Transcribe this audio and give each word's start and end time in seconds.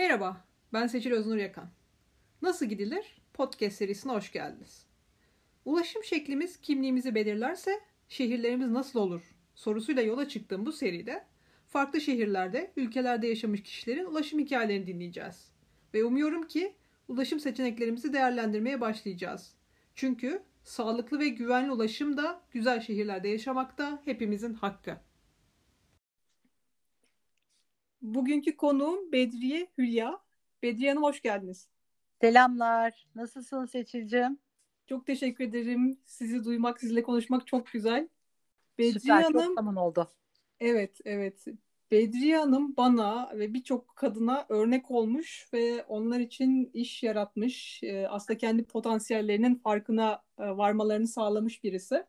Merhaba, 0.00 0.44
ben 0.72 0.86
Seçil 0.86 1.12
Öznur 1.12 1.36
Yakan. 1.36 1.70
Nasıl 2.42 2.66
gidilir? 2.66 3.20
Podcast 3.32 3.76
serisine 3.76 4.12
hoş 4.12 4.32
geldiniz. 4.32 4.86
Ulaşım 5.64 6.04
şeklimiz 6.04 6.60
kimliğimizi 6.60 7.14
belirlerse 7.14 7.80
şehirlerimiz 8.08 8.70
nasıl 8.70 9.00
olur 9.00 9.22
sorusuyla 9.54 10.02
yola 10.02 10.28
çıktığım 10.28 10.66
bu 10.66 10.72
seride 10.72 11.24
farklı 11.66 12.00
şehirlerde, 12.00 12.72
ülkelerde 12.76 13.26
yaşamış 13.26 13.62
kişilerin 13.62 14.04
ulaşım 14.04 14.40
hikayelerini 14.40 14.86
dinleyeceğiz. 14.86 15.52
Ve 15.94 16.04
umuyorum 16.04 16.46
ki 16.46 16.74
ulaşım 17.08 17.40
seçeneklerimizi 17.40 18.12
değerlendirmeye 18.12 18.80
başlayacağız. 18.80 19.54
Çünkü 19.94 20.42
sağlıklı 20.64 21.18
ve 21.18 21.28
güvenli 21.28 21.72
ulaşım 21.72 22.16
da 22.16 22.42
güzel 22.50 22.80
şehirlerde 22.80 23.28
yaşamak 23.28 23.78
da 23.78 24.02
hepimizin 24.04 24.54
hakkı. 24.54 24.96
Bugünkü 28.02 28.56
konuğum 28.56 29.12
Bedriye 29.12 29.66
Hülya. 29.78 30.20
Bedriye 30.62 30.90
Hanım 30.90 31.02
hoş 31.02 31.22
geldiniz. 31.22 31.68
Selamlar. 32.20 33.06
Nasılsın 33.14 33.66
Seçil'cim? 33.66 34.38
Çok 34.86 35.06
teşekkür 35.06 35.44
ederim. 35.44 35.98
Sizi 36.04 36.44
duymak, 36.44 36.80
sizinle 36.80 37.02
konuşmak 37.02 37.46
çok 37.46 37.66
güzel. 37.66 38.08
Bedriye 38.78 39.00
Süper, 39.00 39.22
Hanım, 39.22 39.32
çok 39.32 39.54
zaman 39.54 39.76
oldu. 39.76 40.10
Evet, 40.60 41.00
evet. 41.04 41.44
Bedriye 41.90 42.38
Hanım 42.38 42.76
bana 42.76 43.30
ve 43.34 43.54
birçok 43.54 43.96
kadına 43.96 44.46
örnek 44.48 44.90
olmuş 44.90 45.48
ve 45.52 45.84
onlar 45.84 46.20
için 46.20 46.70
iş 46.74 47.02
yaratmış. 47.02 47.82
Ee, 47.82 48.08
aslında 48.08 48.38
kendi 48.38 48.64
potansiyellerinin 48.64 49.54
farkına 49.54 50.22
e, 50.38 50.42
varmalarını 50.42 51.06
sağlamış 51.06 51.64
birisi. 51.64 52.04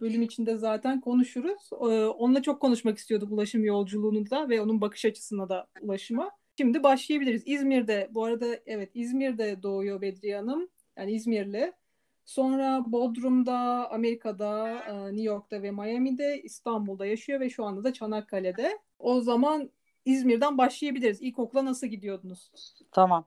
Bölüm 0.00 0.22
içinde 0.22 0.56
zaten 0.56 1.00
konuşuruz. 1.00 1.70
Ee, 1.72 2.04
onunla 2.04 2.42
çok 2.42 2.60
konuşmak 2.60 2.98
istiyorduk 2.98 3.32
ulaşım 3.32 3.64
yolculuğunu 3.64 4.30
da 4.30 4.48
ve 4.48 4.60
onun 4.60 4.80
bakış 4.80 5.04
açısına 5.04 5.48
da 5.48 5.66
ulaşıma. 5.80 6.30
Şimdi 6.58 6.82
başlayabiliriz. 6.82 7.42
İzmir'de, 7.46 8.08
bu 8.10 8.24
arada 8.24 8.46
evet 8.66 8.90
İzmir'de 8.94 9.62
doğuyor 9.62 10.00
Bedriye 10.00 10.36
Hanım. 10.36 10.68
Yani 10.98 11.12
İzmirli. 11.12 11.72
Sonra 12.24 12.84
Bodrum'da, 12.86 13.90
Amerika'da, 13.90 14.78
e, 14.88 15.06
New 15.06 15.22
York'ta 15.22 15.62
ve 15.62 15.70
Miami'de, 15.70 16.42
İstanbul'da 16.42 17.06
yaşıyor 17.06 17.40
ve 17.40 17.50
şu 17.50 17.64
anda 17.64 17.84
da 17.84 17.92
Çanakkale'de. 17.92 18.78
O 18.98 19.20
zaman 19.20 19.70
İzmir'den 20.04 20.58
başlayabiliriz. 20.58 21.22
İlkokula 21.22 21.64
nasıl 21.64 21.86
gidiyordunuz? 21.86 22.50
Tamam. 22.92 23.26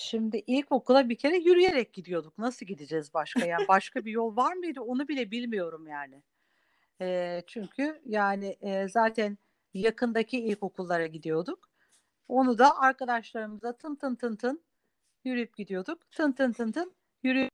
Şimdi 0.00 0.36
ilkokula 0.46 1.08
bir 1.08 1.18
kere 1.18 1.36
yürüyerek 1.36 1.92
gidiyorduk. 1.92 2.38
Nasıl 2.38 2.66
gideceğiz 2.66 3.14
başka? 3.14 3.46
Yani 3.46 3.68
başka 3.68 4.04
bir 4.04 4.12
yol 4.12 4.36
var 4.36 4.52
mıydı? 4.52 4.80
Onu 4.80 5.08
bile 5.08 5.30
bilmiyorum 5.30 5.86
yani. 5.88 6.22
E, 7.00 7.42
çünkü 7.46 8.00
yani 8.04 8.56
e, 8.60 8.88
zaten 8.88 9.38
yakındaki 9.74 10.40
ilkokullara 10.40 11.06
gidiyorduk. 11.06 11.70
Onu 12.28 12.58
da 12.58 12.78
arkadaşlarımıza 12.78 13.76
tın 13.76 13.94
tın 13.94 14.14
tın 14.14 14.36
tın 14.36 14.64
yürüyüp 15.24 15.56
gidiyorduk. 15.56 16.10
Tın 16.10 16.32
tın 16.32 16.52
tın 16.52 16.72
tın 16.72 16.94
yürüyüp 17.22 17.52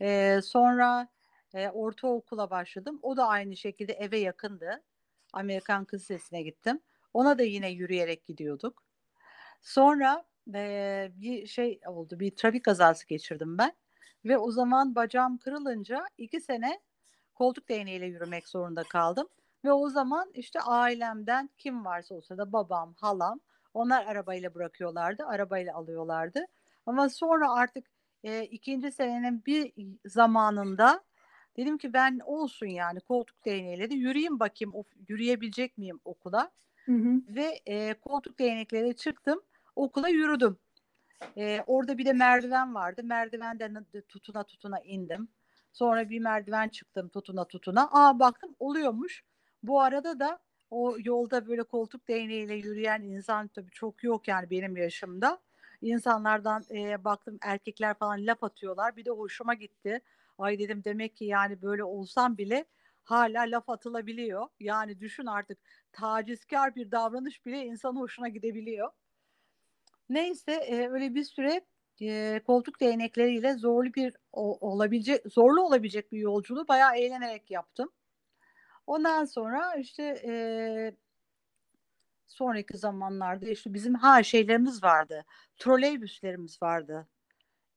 e, 0.00 0.40
sonra 0.42 1.08
e, 1.54 1.68
ortaokula 1.68 2.50
başladım. 2.50 2.98
O 3.02 3.16
da 3.16 3.26
aynı 3.28 3.56
şekilde 3.56 3.92
eve 3.92 4.18
yakındı. 4.18 4.82
Amerikan 5.32 5.84
Kız 5.84 6.00
Lisesi'ne 6.00 6.42
gittim. 6.42 6.80
Ona 7.12 7.38
da 7.38 7.42
yine 7.42 7.70
yürüyerek 7.70 8.26
gidiyorduk. 8.26 8.82
Sonra 9.60 10.24
e, 10.54 11.10
bir 11.14 11.46
şey 11.46 11.80
oldu, 11.86 12.20
bir 12.20 12.36
trafik 12.36 12.64
kazası 12.64 13.06
geçirdim 13.06 13.58
ben. 13.58 13.72
Ve 14.24 14.38
o 14.38 14.50
zaman 14.50 14.94
bacağım 14.94 15.38
kırılınca 15.38 16.04
iki 16.18 16.40
sene 16.40 16.80
koltuk 17.34 17.68
değneğiyle 17.68 18.06
yürümek 18.06 18.48
zorunda 18.48 18.82
kaldım. 18.82 19.28
Ve 19.64 19.72
o 19.72 19.88
zaman 19.88 20.30
işte 20.34 20.60
ailemden 20.60 21.50
kim 21.58 21.84
varsa 21.84 22.14
olsa 22.14 22.38
da 22.38 22.52
babam, 22.52 22.94
halam 22.96 23.40
onlar 23.74 24.06
arabayla 24.06 24.54
bırakıyorlardı, 24.54 25.26
arabayla 25.26 25.74
alıyorlardı. 25.74 26.46
Ama 26.86 27.08
sonra 27.08 27.52
artık 27.52 27.86
e, 28.24 28.42
ikinci 28.44 28.92
senenin 28.92 29.44
bir 29.46 29.72
zamanında 30.06 31.04
dedim 31.56 31.78
ki 31.78 31.92
ben 31.92 32.20
olsun 32.24 32.66
yani 32.66 33.00
koltuk 33.00 33.44
değneğiyle 33.44 33.90
de 33.90 33.94
yürüyeyim 33.94 34.40
bakayım 34.40 34.74
of, 34.74 34.86
yürüyebilecek 35.08 35.78
miyim 35.78 36.00
okula. 36.04 36.50
Hı 36.84 36.92
hı. 36.92 37.22
Ve 37.28 37.60
e, 37.66 37.94
koltuk 37.94 38.38
değneklere 38.38 38.92
çıktım 38.92 39.42
okula 39.76 40.08
yürüdüm. 40.08 40.58
E, 41.36 41.60
orada 41.66 41.98
bir 41.98 42.04
de 42.04 42.12
merdiven 42.12 42.74
vardı. 42.74 43.04
Merdivenden 43.04 43.86
tutuna 44.08 44.44
tutuna 44.44 44.80
indim. 44.80 45.28
Sonra 45.72 46.10
bir 46.10 46.20
merdiven 46.20 46.68
çıktım 46.68 47.08
tutuna 47.08 47.44
tutuna. 47.44 47.88
Aa 47.92 48.18
baktım 48.18 48.56
oluyormuş. 48.58 49.24
Bu 49.62 49.80
arada 49.80 50.20
da 50.20 50.38
o 50.70 50.96
yolda 50.98 51.46
böyle 51.46 51.62
koltuk 51.62 52.08
değneğiyle 52.08 52.54
yürüyen 52.54 53.02
insan 53.02 53.48
tabii 53.48 53.70
çok 53.70 54.04
yok 54.04 54.28
yani 54.28 54.50
benim 54.50 54.76
yaşımda 54.76 55.40
insanlardan 55.82 56.62
e, 56.70 57.04
baktım 57.04 57.38
erkekler 57.42 57.94
falan 57.94 58.26
laf 58.26 58.44
atıyorlar. 58.44 58.96
Bir 58.96 59.04
de 59.04 59.10
hoşuma 59.10 59.54
gitti. 59.54 60.00
Ay 60.38 60.58
dedim 60.58 60.84
demek 60.84 61.16
ki 61.16 61.24
yani 61.24 61.62
böyle 61.62 61.84
olsam 61.84 62.38
bile 62.38 62.64
hala 63.04 63.42
laf 63.42 63.68
atılabiliyor. 63.68 64.48
Yani 64.60 65.00
düşün 65.00 65.26
artık 65.26 65.58
tacizkar 65.92 66.74
bir 66.74 66.90
davranış 66.90 67.46
bile 67.46 67.64
insan 67.64 67.96
hoşuna 67.96 68.28
gidebiliyor. 68.28 68.90
Neyse 70.08 70.52
e, 70.52 70.88
öyle 70.88 71.14
bir 71.14 71.24
süre 71.24 71.60
e, 72.02 72.40
koltuk 72.46 72.80
değnekleriyle 72.80 73.54
zorlu 73.54 73.94
bir 73.94 74.16
o, 74.32 74.70
olabilecek 74.70 75.22
zorlu 75.32 75.62
olabilecek 75.62 76.12
bir 76.12 76.18
yolculuğu 76.18 76.68
bayağı 76.68 76.96
eğlenerek 76.96 77.50
yaptım. 77.50 77.92
Ondan 78.86 79.24
sonra 79.24 79.74
işte 79.74 80.02
e, 80.26 80.32
sonraki 82.26 82.78
zamanlarda 82.78 83.48
işte 83.48 83.74
bizim 83.74 83.94
ha 83.94 84.22
şeylerimiz 84.22 84.82
vardı. 84.82 85.24
Troleybüslerimiz 85.56 86.62
vardı 86.62 87.08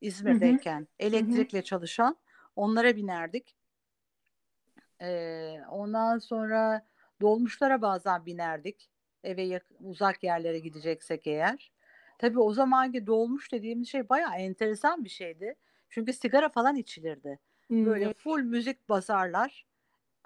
İzmir'deyken. 0.01 0.79
Hı 0.79 0.83
hı. 0.83 0.87
Elektrikle 0.99 1.57
hı 1.57 1.61
hı. 1.61 1.65
çalışan. 1.65 2.17
Onlara 2.55 2.95
binerdik. 2.95 3.55
Ee, 5.01 5.61
ondan 5.69 6.19
sonra 6.19 6.85
dolmuşlara 7.21 7.81
bazen 7.81 8.25
binerdik. 8.25 8.89
Eve 9.23 9.41
yakın, 9.41 9.77
uzak 9.79 10.23
yerlere 10.23 10.59
gideceksek 10.59 11.27
eğer. 11.27 11.71
Tabii 12.17 12.39
o 12.39 12.53
zamanki 12.53 13.07
dolmuş 13.07 13.51
dediğimiz 13.51 13.89
şey 13.89 14.09
bayağı 14.09 14.35
enteresan 14.35 15.03
bir 15.03 15.09
şeydi. 15.09 15.55
Çünkü 15.89 16.13
sigara 16.13 16.49
falan 16.49 16.75
içilirdi. 16.75 17.39
Hmm. 17.67 17.85
Böyle 17.85 18.13
full 18.13 18.41
müzik 18.41 18.89
basarlar. 18.89 19.65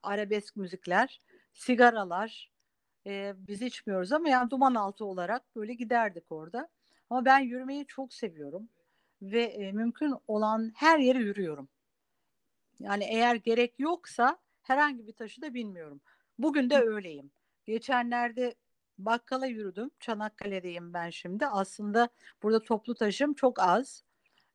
Arabesk 0.04 0.56
müzikler, 0.56 1.20
sigaralar, 1.54 2.52
e, 3.08 3.34
biz 3.48 3.62
içmiyoruz 3.62 4.12
ama 4.12 4.30
yani 4.30 4.50
duman 4.50 4.76
altı 4.76 5.06
olarak 5.06 5.56
böyle 5.56 5.74
giderdik 5.74 6.32
orada. 6.32 6.70
Ama 7.10 7.26
ben 7.26 7.40
yürümeyi 7.40 7.86
çok 7.88 8.14
seviyorum 8.14 8.70
ve 9.22 9.44
e, 9.44 9.72
mümkün 9.72 10.16
olan 10.28 10.72
her 10.76 11.00
yere 11.00 11.20
yürüyorum. 11.20 11.70
Yani 12.80 13.04
eğer 13.04 13.36
gerek 13.36 13.74
yoksa 13.80 14.38
herhangi 14.62 15.08
bir 15.08 15.14
taşı 15.14 15.42
da 15.42 15.54
bilmiyorum. 15.54 16.02
Bugün 16.38 16.70
de 16.70 16.78
öyleyim. 16.80 17.32
Geçenlerde 17.66 18.56
bakkala 19.06 19.46
yürüdüm. 19.46 19.92
Çanakkale'deyim 20.00 20.94
ben 20.94 21.10
şimdi. 21.10 21.48
Aslında 21.48 22.10
burada 22.44 22.64
toplu 22.64 22.96
taşım 22.96 23.34
çok 23.34 23.60
az. 23.60 24.04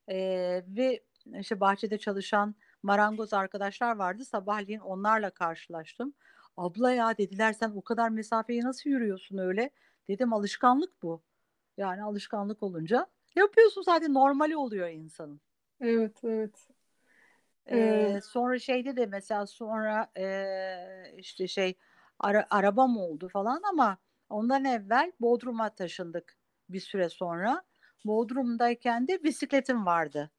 Ee, 0.09 0.63
ve 0.69 1.05
işte 1.41 1.61
bahçede 1.61 1.99
çalışan 1.99 2.55
marangoz 2.83 3.33
arkadaşlar 3.33 3.97
vardı. 3.97 4.25
Sabahleyin 4.25 4.81
onlarla 4.81 5.31
karşılaştım. 5.31 6.15
Abla 6.57 6.93
ya 6.93 7.19
dediler 7.19 7.53
sen 7.53 7.71
o 7.71 7.83
kadar 7.83 8.09
mesafeyi 8.09 8.63
nasıl 8.63 8.91
yürüyorsun 8.91 9.39
öyle? 9.39 9.71
Dedim 10.09 10.33
alışkanlık 10.33 11.03
bu. 11.03 11.23
Yani 11.77 12.03
alışkanlık 12.03 12.63
olunca 12.63 13.07
yapıyorsun 13.37 13.83
zaten 13.83 14.15
normali 14.15 14.57
oluyor 14.57 14.89
insanın. 14.89 15.41
Evet 15.81 16.25
evet. 16.25 16.69
Ee, 17.71 18.21
sonra 18.23 18.59
şeyde 18.59 18.97
de 18.97 19.07
mesela 19.07 19.47
sonra 19.47 20.11
e, 20.19 20.25
işte 21.17 21.49
şey 21.49 21.75
ara, 22.19 22.47
arabam 22.51 22.97
oldu 22.97 23.29
falan 23.29 23.63
ama 23.73 23.99
ondan 24.29 24.65
evvel 24.65 25.13
Bodrum'a 25.21 25.75
taşındık 25.75 26.37
bir 26.69 26.81
süre 26.81 27.09
sonra. 27.09 27.63
Bodrum'dayken 28.05 29.09
de 29.09 29.23
bisikletim 29.25 29.87
vardı. 29.87 30.31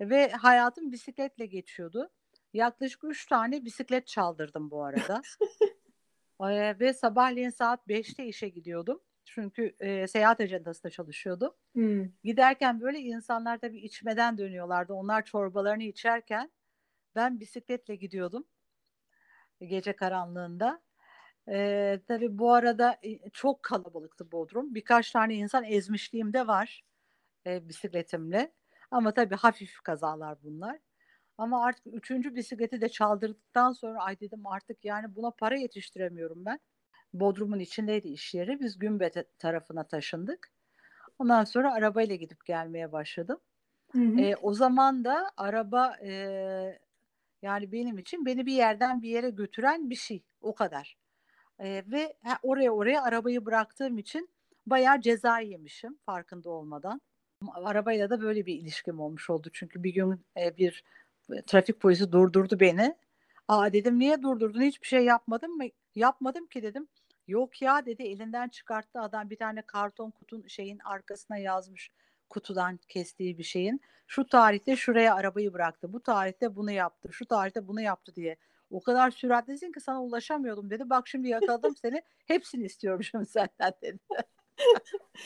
Ve 0.00 0.30
hayatım 0.30 0.92
bisikletle 0.92 1.46
geçiyordu. 1.46 2.10
Yaklaşık 2.52 3.04
üç 3.04 3.26
tane 3.26 3.64
bisiklet 3.64 4.06
çaldırdım 4.06 4.70
bu 4.70 4.84
arada. 4.84 5.22
ee, 6.40 6.78
ve 6.80 6.94
sabahleyin 6.94 7.50
saat 7.50 7.86
5'te 7.86 8.26
işe 8.26 8.48
gidiyordum. 8.48 9.00
Çünkü 9.24 9.74
e, 9.80 10.06
seyahat 10.06 10.40
ajandasında 10.40 10.90
çalışıyordum. 10.90 11.54
Hmm. 11.72 12.08
Giderken 12.24 12.80
böyle 12.80 12.98
insanlar 12.98 13.58
tabii 13.58 13.78
içmeden 13.78 14.38
dönüyorlardı. 14.38 14.92
Onlar 14.92 15.24
çorbalarını 15.24 15.82
içerken 15.82 16.50
ben 17.14 17.40
bisikletle 17.40 17.96
gidiyordum. 17.96 18.44
Gece 19.60 19.92
karanlığında. 19.92 20.82
Ee, 21.50 22.00
tabii 22.08 22.38
bu 22.38 22.52
arada 22.52 23.00
çok 23.32 23.62
kalabalıktı 23.62 24.32
Bodrum. 24.32 24.74
Birkaç 24.74 25.10
tane 25.10 25.34
insan 25.34 25.64
ezmişliğim 25.64 26.32
de 26.32 26.46
var 26.46 26.84
e, 27.46 27.68
bisikletimle. 27.68 28.52
Ama 28.90 29.14
tabii 29.14 29.34
hafif 29.36 29.80
kazalar 29.80 30.38
bunlar. 30.42 30.78
Ama 31.38 31.64
artık 31.64 31.86
üçüncü 31.94 32.34
bisikleti 32.34 32.80
de 32.80 32.88
çaldırdıktan 32.88 33.72
sonra 33.72 34.02
ay 34.02 34.20
dedim 34.20 34.46
artık 34.46 34.84
yani 34.84 35.16
buna 35.16 35.30
para 35.30 35.56
yetiştiremiyorum 35.56 36.44
ben. 36.44 36.60
Bodrum'un 37.14 37.58
içindeydi 37.58 38.08
iş 38.08 38.34
yeri. 38.34 38.60
Biz 38.60 38.78
Gümbet 38.78 39.38
tarafına 39.38 39.84
taşındık. 39.84 40.52
Ondan 41.18 41.44
sonra 41.44 41.74
arabayla 41.74 42.14
gidip 42.14 42.46
gelmeye 42.46 42.92
başladım. 42.92 43.40
Hı 43.92 43.98
hı. 43.98 44.20
E, 44.20 44.36
o 44.36 44.54
zaman 44.54 45.04
da 45.04 45.30
araba 45.36 45.96
e, 46.04 46.12
yani 47.42 47.72
benim 47.72 47.98
için 47.98 48.26
beni 48.26 48.46
bir 48.46 48.52
yerden 48.52 49.02
bir 49.02 49.08
yere 49.08 49.30
götüren 49.30 49.90
bir 49.90 49.94
şey. 49.94 50.24
O 50.40 50.54
kadar. 50.54 50.99
E, 51.60 51.84
ve 51.86 52.14
ha, 52.24 52.38
oraya 52.42 52.70
oraya 52.70 53.02
arabayı 53.02 53.46
bıraktığım 53.46 53.98
için 53.98 54.30
bayağı 54.66 55.00
ceza 55.00 55.38
yemişim 55.38 55.98
farkında 56.06 56.50
olmadan. 56.50 57.00
Arabayla 57.54 58.10
da 58.10 58.20
böyle 58.22 58.46
bir 58.46 58.54
ilişkim 58.54 59.00
olmuş 59.00 59.30
oldu. 59.30 59.50
Çünkü 59.52 59.82
bir 59.82 59.94
gün 59.94 60.26
e, 60.36 60.56
bir 60.56 60.84
e, 61.32 61.42
trafik 61.42 61.80
polisi 61.80 62.12
durdurdu 62.12 62.60
beni. 62.60 62.96
Aa 63.48 63.72
dedim 63.72 63.98
niye 63.98 64.22
durdurdun? 64.22 64.62
Hiçbir 64.62 64.86
şey 64.86 65.04
yapmadım 65.04 65.56
mı? 65.56 65.64
Yapmadım 65.94 66.46
ki 66.46 66.62
dedim. 66.62 66.88
Yok 67.28 67.62
ya 67.62 67.86
dedi 67.86 68.02
elinden 68.02 68.48
çıkarttı 68.48 69.00
adam 69.00 69.30
bir 69.30 69.36
tane 69.36 69.62
karton 69.62 70.10
kutun 70.10 70.46
şeyin 70.46 70.78
arkasına 70.84 71.38
yazmış 71.38 71.90
kutudan 72.28 72.76
kestiği 72.88 73.38
bir 73.38 73.42
şeyin. 73.42 73.80
Şu 74.06 74.26
tarihte 74.26 74.76
şuraya 74.76 75.14
arabayı 75.14 75.52
bıraktı. 75.52 75.92
Bu 75.92 76.02
tarihte 76.02 76.56
bunu 76.56 76.70
yaptı. 76.70 77.08
Şu 77.12 77.26
tarihte 77.26 77.68
bunu 77.68 77.80
yaptı 77.80 78.14
diye. 78.14 78.36
O 78.70 78.80
kadar 78.80 79.10
süratlisin 79.10 79.72
ki 79.72 79.80
sana 79.80 80.02
ulaşamıyordum 80.02 80.70
dedi. 80.70 80.90
Bak 80.90 81.08
şimdi 81.08 81.28
yakaladım 81.28 81.76
seni. 81.76 82.02
Hepsini 82.26 82.64
istiyorum 82.64 83.02
şimdi 83.02 83.26
senden 83.30 83.72
dedi. 83.82 83.98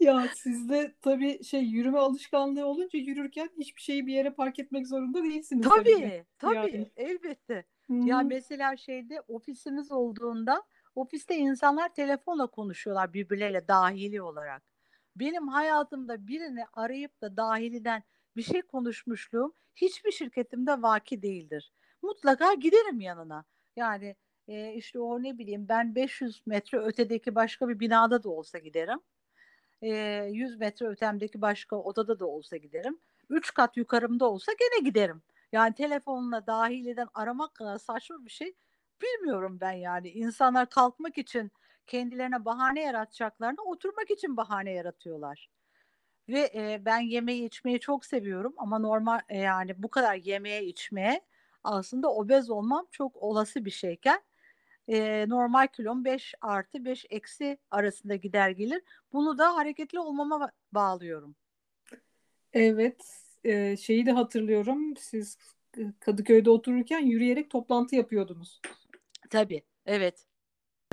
Ya 0.00 0.28
sizde 0.34 0.94
tabii 1.02 1.44
şey 1.44 1.62
yürüme 1.62 1.98
alışkanlığı 1.98 2.66
olunca 2.66 2.98
yürürken 2.98 3.50
hiçbir 3.58 3.80
şeyi 3.80 4.06
bir 4.06 4.12
yere 4.14 4.30
park 4.30 4.58
etmek 4.58 4.86
zorunda 4.86 5.22
değilsiniz 5.22 5.68
Tabii, 5.68 5.84
tabii. 5.84 6.24
tabii. 6.38 6.54
Yani. 6.54 6.90
Elbette. 6.96 7.64
Hı 7.86 7.92
Ya 7.94 8.22
mesela 8.22 8.76
şeyde 8.76 9.20
ofisimiz 9.20 9.92
olduğunda 9.92 10.62
ofiste 10.94 11.36
insanlar 11.36 11.94
telefonla 11.94 12.46
konuşuyorlar 12.46 13.12
birbirleriyle 13.12 13.68
dahili 13.68 14.22
olarak. 14.22 14.62
Benim 15.16 15.48
hayatımda 15.48 16.26
birini 16.26 16.64
arayıp 16.72 17.20
da 17.22 17.36
dahiliden 17.36 18.02
bir 18.36 18.42
şey 18.42 18.62
konuşmuşluğum 18.62 19.52
hiçbir 19.74 20.12
şirketimde 20.12 20.82
vaki 20.82 21.22
değildir. 21.22 21.72
Mutlaka 22.02 22.54
giderim 22.54 23.00
yanına. 23.00 23.44
Yani 23.76 24.16
e, 24.48 24.72
işte 24.74 25.00
o 25.00 25.22
ne 25.22 25.38
bileyim 25.38 25.68
ben 25.68 25.94
500 25.94 26.42
metre 26.46 26.78
ötedeki 26.78 27.34
başka 27.34 27.68
bir 27.68 27.80
binada 27.80 28.22
da 28.22 28.30
olsa 28.30 28.58
giderim. 28.58 29.00
E, 29.82 29.88
100 30.32 30.58
metre 30.58 30.86
ötemdeki 30.86 31.40
başka 31.40 31.76
odada 31.76 32.18
da 32.18 32.26
olsa 32.26 32.56
giderim. 32.56 33.00
3 33.30 33.54
kat 33.54 33.76
yukarımda 33.76 34.30
olsa 34.30 34.52
gene 34.52 34.84
giderim. 34.84 35.22
Yani 35.52 35.74
telefonla 35.74 36.46
dahiliden 36.46 37.08
aramak 37.14 37.54
kadar 37.54 37.78
saçma 37.78 38.24
bir 38.24 38.30
şey 38.30 38.54
bilmiyorum 39.02 39.58
ben 39.60 39.72
yani. 39.72 40.08
İnsanlar 40.10 40.70
kalkmak 40.70 41.18
için 41.18 41.52
kendilerine 41.86 42.44
bahane 42.44 42.80
yaratacaklarını 42.82 43.62
oturmak 43.62 44.10
için 44.10 44.36
bahane 44.36 44.72
yaratıyorlar. 44.72 45.48
Ve 46.28 46.50
e, 46.54 46.82
ben 46.84 47.00
yemeği 47.00 47.46
içmeyi 47.46 47.80
çok 47.80 48.04
seviyorum 48.04 48.54
ama 48.56 48.78
normal 48.78 49.20
e, 49.28 49.38
yani 49.38 49.82
bu 49.82 49.90
kadar 49.90 50.14
yemeğe 50.14 50.64
içmeye 50.64 51.20
aslında 51.64 52.12
obez 52.14 52.50
olmam 52.50 52.86
çok 52.90 53.16
olası 53.16 53.64
bir 53.64 53.70
şeyken 53.70 54.22
e, 54.88 55.28
normal 55.28 55.66
kilom 55.66 56.04
5 56.04 56.34
artı 56.40 56.84
5 56.84 57.06
eksi 57.10 57.58
arasında 57.70 58.16
gider 58.16 58.50
gelir. 58.50 58.82
Bunu 59.12 59.38
da 59.38 59.56
hareketli 59.56 60.00
olmama 60.00 60.50
bağlıyorum. 60.72 61.36
Evet, 62.52 63.04
e, 63.44 63.76
şeyi 63.76 64.06
de 64.06 64.12
hatırlıyorum. 64.12 64.96
Siz 64.96 65.38
Kadıköy'de 66.00 66.50
otururken 66.50 67.00
yürüyerek 67.00 67.50
toplantı 67.50 67.96
yapıyordunuz. 67.96 68.60
Tabii, 69.30 69.62
evet. 69.86 70.26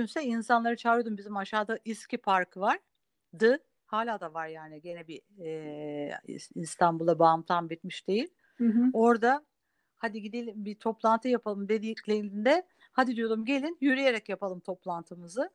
Düşünse 0.00 0.24
insanları 0.24 0.76
çağırıyordum. 0.76 1.18
Bizim 1.18 1.36
aşağıda 1.36 1.78
İSKİ 1.84 2.18
Parkı 2.18 2.60
vardı. 2.60 3.58
Hala 3.86 4.20
da 4.20 4.34
var 4.34 4.46
yani. 4.46 4.80
Gene 4.80 5.06
bir 5.06 5.22
e, 5.44 6.18
İstanbul'a 6.54 7.18
bağım 7.18 7.42
tam 7.42 7.70
bitmiş 7.70 8.08
değil. 8.08 8.28
Hı 8.56 8.64
hı. 8.64 8.90
Orada 8.92 9.44
hadi 10.06 10.22
gidelim 10.22 10.64
bir 10.64 10.74
toplantı 10.74 11.28
yapalım 11.28 11.68
dediklerinde 11.68 12.66
hadi 12.92 13.16
diyordum 13.16 13.44
gelin 13.44 13.78
yürüyerek 13.80 14.28
yapalım 14.28 14.60
toplantımızı. 14.60 15.50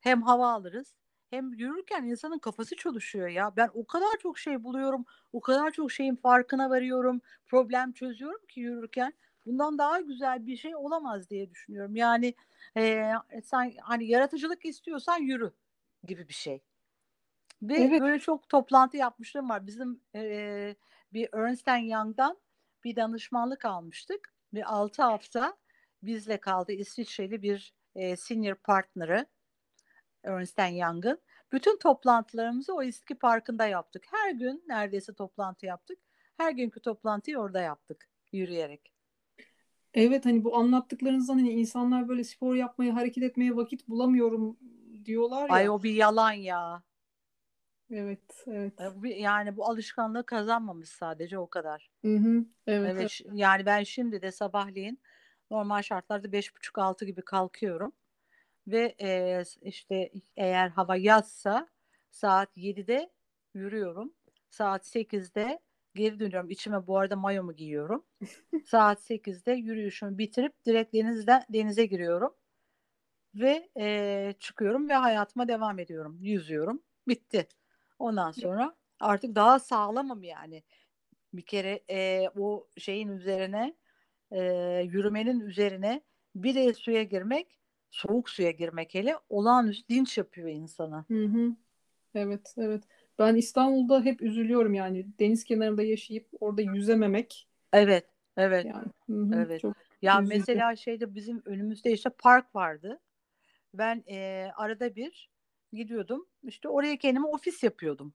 Hem 0.00 0.22
hava 0.22 0.52
alırız 0.52 0.94
hem 1.30 1.52
yürürken 1.52 2.04
insanın 2.04 2.38
kafası 2.38 2.76
çalışıyor 2.76 3.28
ya. 3.28 3.56
Ben 3.56 3.70
o 3.74 3.86
kadar 3.86 4.18
çok 4.22 4.38
şey 4.38 4.64
buluyorum, 4.64 5.04
o 5.32 5.40
kadar 5.40 5.70
çok 5.70 5.92
şeyin 5.92 6.16
farkına 6.16 6.70
varıyorum, 6.70 7.20
problem 7.46 7.92
çözüyorum 7.92 8.46
ki 8.46 8.60
yürürken. 8.60 9.12
Bundan 9.46 9.78
daha 9.78 10.00
güzel 10.00 10.46
bir 10.46 10.56
şey 10.56 10.76
olamaz 10.76 11.30
diye 11.30 11.50
düşünüyorum. 11.50 11.96
Yani 11.96 12.34
e, 12.76 13.12
sen 13.44 13.72
hani 13.80 14.06
yaratıcılık 14.06 14.64
istiyorsan 14.64 15.18
yürü 15.18 15.52
gibi 16.04 16.28
bir 16.28 16.34
şey. 16.34 16.60
Ve 17.62 17.74
Evet. 17.74 18.00
böyle 18.00 18.18
çok 18.18 18.48
toplantı 18.48 18.96
yapmışlığım 18.96 19.48
var. 19.48 19.66
Bizim 19.66 20.00
e, 20.14 20.76
bir 21.12 21.28
Ernst 21.32 21.68
Young'dan 21.68 22.38
bir 22.84 22.96
danışmanlık 22.96 23.64
almıştık 23.64 24.34
ve 24.54 24.64
6 24.64 25.02
hafta 25.02 25.56
bizle 26.02 26.40
kaldı 26.40 26.72
İsviçreli 26.72 27.42
bir 27.42 27.74
e, 27.94 28.16
senior 28.16 28.54
partner'ı 28.54 29.26
Ernst 30.24 30.58
Young'ın. 30.58 31.20
Bütün 31.52 31.78
toplantılarımızı 31.78 32.74
o 32.74 32.82
İSKİ 32.82 33.14
Parkı'nda 33.14 33.66
yaptık. 33.66 34.04
Her 34.10 34.30
gün 34.30 34.64
neredeyse 34.68 35.14
toplantı 35.14 35.66
yaptık. 35.66 35.98
Her 36.36 36.52
günkü 36.52 36.80
toplantıyı 36.80 37.38
orada 37.38 37.60
yaptık 37.60 38.08
yürüyerek. 38.32 38.92
Evet 39.94 40.26
hani 40.26 40.44
bu 40.44 40.56
anlattıklarınızdan 40.56 41.34
hani 41.34 41.50
insanlar 41.50 42.08
böyle 42.08 42.24
spor 42.24 42.54
yapmaya, 42.54 42.94
hareket 42.94 43.24
etmeye 43.24 43.56
vakit 43.56 43.88
bulamıyorum 43.88 44.58
diyorlar 45.04 45.48
ya. 45.48 45.54
Ay 45.54 45.70
o 45.70 45.82
bir 45.82 45.94
yalan 45.94 46.32
ya. 46.32 46.82
Evet, 47.90 48.44
evet. 48.46 48.72
Yani 49.04 49.56
bu 49.56 49.66
alışkanlığı 49.66 50.26
kazanmamış 50.26 50.88
sadece 50.88 51.38
o 51.38 51.50
kadar. 51.50 51.90
Hı 52.04 52.16
hı. 52.16 52.44
Evet, 52.66 52.92
evet. 52.96 53.20
Yani 53.32 53.66
ben 53.66 53.82
şimdi 53.82 54.22
de 54.22 54.32
sabahleyin 54.32 55.00
normal 55.50 55.82
şartlarda 55.82 56.32
beş 56.32 56.56
buçuk 56.56 56.78
altı 56.78 57.04
gibi 57.04 57.22
kalkıyorum 57.22 57.92
ve 58.66 58.94
e, 59.00 59.42
işte 59.62 60.12
eğer 60.36 60.68
hava 60.68 60.96
yazsa 60.96 61.68
saat 62.10 62.56
7'de 62.56 63.10
yürüyorum. 63.54 64.12
Saat 64.50 64.86
8'de 64.86 65.60
geri 65.94 66.20
dönüyorum. 66.20 66.50
İçime 66.50 66.86
bu 66.86 66.98
arada 66.98 67.16
mayomu 67.16 67.56
giyiyorum. 67.56 68.04
saat 68.66 69.02
8'de 69.02 69.52
yürüyüşümü 69.52 70.18
bitirip 70.18 70.64
direkt 70.66 70.94
denizde 70.94 71.44
denize 71.50 71.86
giriyorum. 71.86 72.34
Ve 73.34 73.68
e, 73.76 74.34
çıkıyorum 74.38 74.88
ve 74.88 74.94
hayatıma 74.94 75.48
devam 75.48 75.78
ediyorum. 75.78 76.18
Yüzüyorum. 76.20 76.82
Bitti. 77.08 77.48
Ondan 77.98 78.30
sonra 78.30 78.74
artık 79.00 79.34
daha 79.34 79.58
sağlamım 79.58 80.22
yani. 80.22 80.62
Bir 81.32 81.42
kere 81.42 81.80
e, 81.90 82.28
o 82.38 82.66
şeyin 82.78 83.08
üzerine 83.08 83.74
e, 84.30 84.40
yürümenin 84.84 85.40
üzerine 85.40 86.02
bir 86.34 86.56
el 86.56 86.74
suya 86.74 87.02
girmek 87.02 87.58
soğuk 87.90 88.30
suya 88.30 88.50
girmek 88.50 88.94
hele 88.94 89.16
olağanüstü 89.28 89.94
dinç 89.94 90.18
yapıyor 90.18 90.48
insana. 90.48 91.04
Hı 91.08 91.24
hı. 91.24 91.56
Evet, 92.14 92.54
evet. 92.56 92.84
Ben 93.18 93.34
İstanbul'da 93.34 94.02
hep 94.02 94.22
üzülüyorum 94.22 94.74
yani 94.74 95.06
deniz 95.20 95.44
kenarında 95.44 95.82
yaşayıp 95.82 96.28
orada 96.40 96.62
yüzememek. 96.62 97.48
Evet, 97.72 98.06
evet. 98.36 98.64
Yani, 98.64 98.86
hı 99.06 99.36
hı, 99.36 99.44
evet. 99.44 99.60
Çok 99.60 99.76
ya 100.02 100.20
üzücü. 100.20 100.38
mesela 100.38 100.76
şeyde 100.76 101.14
bizim 101.14 101.42
önümüzde 101.44 101.92
işte 101.92 102.10
park 102.10 102.54
vardı. 102.54 103.00
Ben 103.74 104.04
e, 104.10 104.48
arada 104.56 104.94
bir 104.96 105.30
gidiyordum. 105.72 106.26
İşte 106.42 106.68
oraya 106.68 106.96
kendime 106.96 107.26
ofis 107.26 107.62
yapıyordum. 107.62 108.14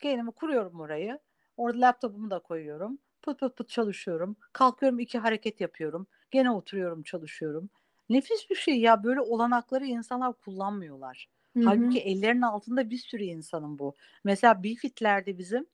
Kendimi 0.00 0.32
kuruyorum 0.32 0.80
orayı. 0.80 1.18
Orada 1.56 1.80
laptopumu 1.80 2.30
da 2.30 2.38
koyuyorum. 2.38 2.98
Pıt 3.22 3.40
pıt 3.40 3.56
pıt 3.56 3.68
çalışıyorum. 3.68 4.36
Kalkıyorum 4.52 4.98
iki 4.98 5.18
hareket 5.18 5.60
yapıyorum. 5.60 6.06
Gene 6.30 6.50
oturuyorum 6.50 7.02
çalışıyorum. 7.02 7.70
Nefis 8.08 8.50
bir 8.50 8.56
şey 8.56 8.80
ya 8.80 9.04
böyle 9.04 9.20
olanakları 9.20 9.86
insanlar 9.86 10.32
kullanmıyorlar. 10.32 11.28
Hı-hı. 11.56 11.64
Halbuki 11.64 12.00
ellerinin 12.00 12.42
altında 12.42 12.90
bir 12.90 12.98
sürü 12.98 13.22
insanın 13.22 13.78
bu. 13.78 13.94
Mesela 14.24 14.62
Bifit'lerde 14.62 15.38
bizim 15.38 15.66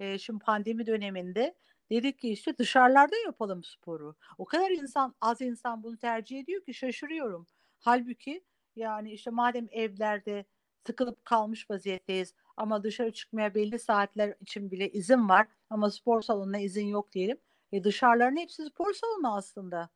e, 0.00 0.18
şimdi 0.18 0.44
pandemi 0.44 0.86
döneminde 0.86 1.54
dedik 1.90 2.18
ki 2.18 2.30
işte 2.32 2.58
dışarılarda 2.58 3.16
yapalım 3.24 3.64
sporu. 3.64 4.14
O 4.38 4.44
kadar 4.44 4.70
insan 4.70 5.14
az 5.20 5.40
insan 5.40 5.82
bunu 5.82 5.96
tercih 5.96 6.38
ediyor 6.38 6.64
ki 6.64 6.74
şaşırıyorum. 6.74 7.46
Halbuki 7.78 8.44
yani 8.76 9.12
işte 9.12 9.30
madem 9.30 9.68
evlerde 9.70 10.44
tıkılıp 10.84 11.24
kalmış 11.24 11.70
vaziyetteyiz 11.70 12.34
ama 12.56 12.82
dışarı 12.82 13.12
çıkmaya 13.12 13.54
belli 13.54 13.78
saatler 13.78 14.34
için 14.40 14.70
bile 14.70 14.90
izin 14.90 15.28
var 15.28 15.46
ama 15.70 15.90
spor 15.90 16.22
salonuna 16.22 16.58
izin 16.58 16.86
yok 16.86 17.12
diyelim. 17.12 17.38
E 17.72 17.84
dışarıların 17.84 18.36
hepsi 18.36 18.64
spor 18.64 18.92
salonu 18.92 19.36
aslında. 19.36 19.90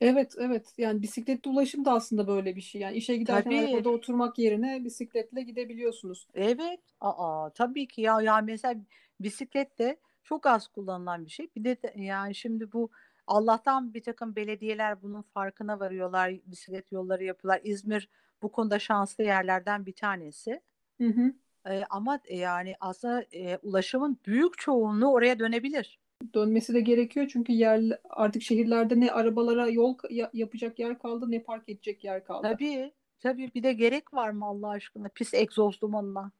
Evet, 0.00 0.34
evet. 0.38 0.74
Yani 0.78 1.02
bisikletli 1.02 1.50
ulaşım 1.50 1.84
da 1.84 1.92
aslında 1.92 2.26
böyle 2.26 2.56
bir 2.56 2.60
şey. 2.60 2.80
Yani 2.80 2.96
işe 2.96 3.16
giderken 3.16 3.50
Tabii. 3.50 3.74
arabada 3.74 3.90
oturmak 3.90 4.38
yerine 4.38 4.84
bisikletle 4.84 5.42
gidebiliyorsunuz. 5.42 6.28
Evet. 6.34 6.80
Aa, 7.00 7.50
tabii 7.54 7.88
ki 7.88 8.00
ya. 8.00 8.20
Ya 8.20 8.40
mesela 8.40 8.80
bisiklet 9.20 9.78
de 9.78 9.96
çok 10.24 10.46
az 10.46 10.68
kullanılan 10.68 11.24
bir 11.24 11.30
şey. 11.30 11.48
Bir 11.56 11.64
de 11.64 11.76
yani 11.96 12.34
şimdi 12.34 12.72
bu 12.72 12.90
Allah'tan 13.26 13.94
bir 13.94 14.02
takım 14.02 14.36
belediyeler 14.36 15.02
bunun 15.02 15.22
farkına 15.22 15.80
varıyorlar. 15.80 16.34
Bisiklet 16.46 16.92
yolları 16.92 17.24
yapıyorlar. 17.24 17.60
İzmir 17.64 18.08
bu 18.42 18.52
konuda 18.52 18.78
şanslı 18.78 19.24
yerlerden 19.24 19.86
bir 19.86 19.92
tanesi. 19.94 20.60
Hı 21.00 21.04
hı. 21.06 21.34
E, 21.66 21.84
ama 21.90 22.20
e, 22.24 22.36
yani 22.38 22.74
aslında 22.80 23.22
e, 23.32 23.56
ulaşımın 23.62 24.18
büyük 24.26 24.58
çoğunluğu 24.58 25.12
oraya 25.12 25.38
dönebilir. 25.38 25.98
Dönmesi 26.34 26.74
de 26.74 26.80
gerekiyor 26.80 27.28
çünkü 27.32 27.52
yer 27.52 27.82
artık 28.10 28.42
şehirlerde 28.42 29.00
ne 29.00 29.12
arabalara 29.12 29.68
yol 29.68 29.98
ya- 30.10 30.30
yapacak 30.32 30.78
yer 30.78 30.98
kaldı 30.98 31.30
ne 31.30 31.42
park 31.42 31.68
edecek 31.68 32.04
yer 32.04 32.24
kaldı. 32.24 32.48
Tabii, 32.48 32.92
tabii 33.20 33.50
bir 33.54 33.62
de 33.62 33.72
gerek 33.72 34.14
var 34.14 34.30
mı 34.30 34.44
Allah 34.46 34.68
aşkına 34.68 35.08
pis 35.08 35.34
egzoz 35.34 35.80
dumanına? 35.80 36.32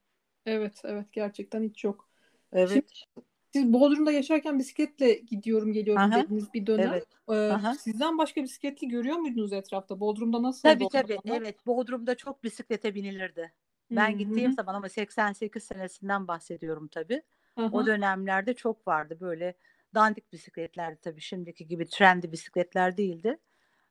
Evet, 0.47 0.81
evet 0.85 1.13
gerçekten 1.13 1.63
hiç 1.63 1.85
yok. 1.85 2.09
Evet. 2.53 2.85
Şimdi 2.85 3.27
siz 3.55 3.73
Bodrum'da 3.73 4.13
yaşarken 4.13 4.59
bisikletle 4.59 5.15
gidiyorum 5.15 5.73
geliyorum 5.73 6.03
Aha, 6.03 6.15
dediniz 6.15 6.55
bir 6.55 6.67
dönem. 6.67 6.91
evet. 6.91 7.05
Ee, 7.31 7.35
Aha. 7.49 7.73
sizden 7.79 8.19
başka 8.19 8.43
bisikletli 8.43 8.89
görüyor 8.89 9.17
muydunuz 9.17 9.53
etrafta? 9.53 10.01
Bodrum'da 10.01 10.43
nasıldı 10.43 10.71
Tabii 10.71 10.85
o 10.85 10.89
tabii 10.89 11.21
evet 11.25 11.67
Bodrum'da 11.67 12.17
çok 12.17 12.45
bisiklete 12.45 12.95
binilirdi. 12.95 13.53
Ben 13.91 14.19
hı 14.19 14.19
gittiğim 14.19 14.53
zaman 14.53 14.75
ama 14.75 14.89
88 14.89 15.65
senesinden 15.65 16.29
bahsediyorum 16.29 16.89
tabii. 16.89 17.23
O 17.71 17.87
Aha. 17.87 17.87
dönemlerde 17.87 18.55
çok 18.55 18.87
vardı 18.89 19.19
böyle 19.21 19.55
dandik 19.95 20.33
bisikletlerdi 20.33 21.01
tabii 21.01 21.21
şimdiki 21.21 21.67
gibi 21.69 21.87
trendy 21.89 22.33
bisikletler 22.33 22.97
değildi. 22.97 23.39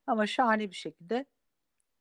Ama 0.06 0.26
şahane 0.26 0.70
bir 0.70 0.76
şekilde 0.76 1.26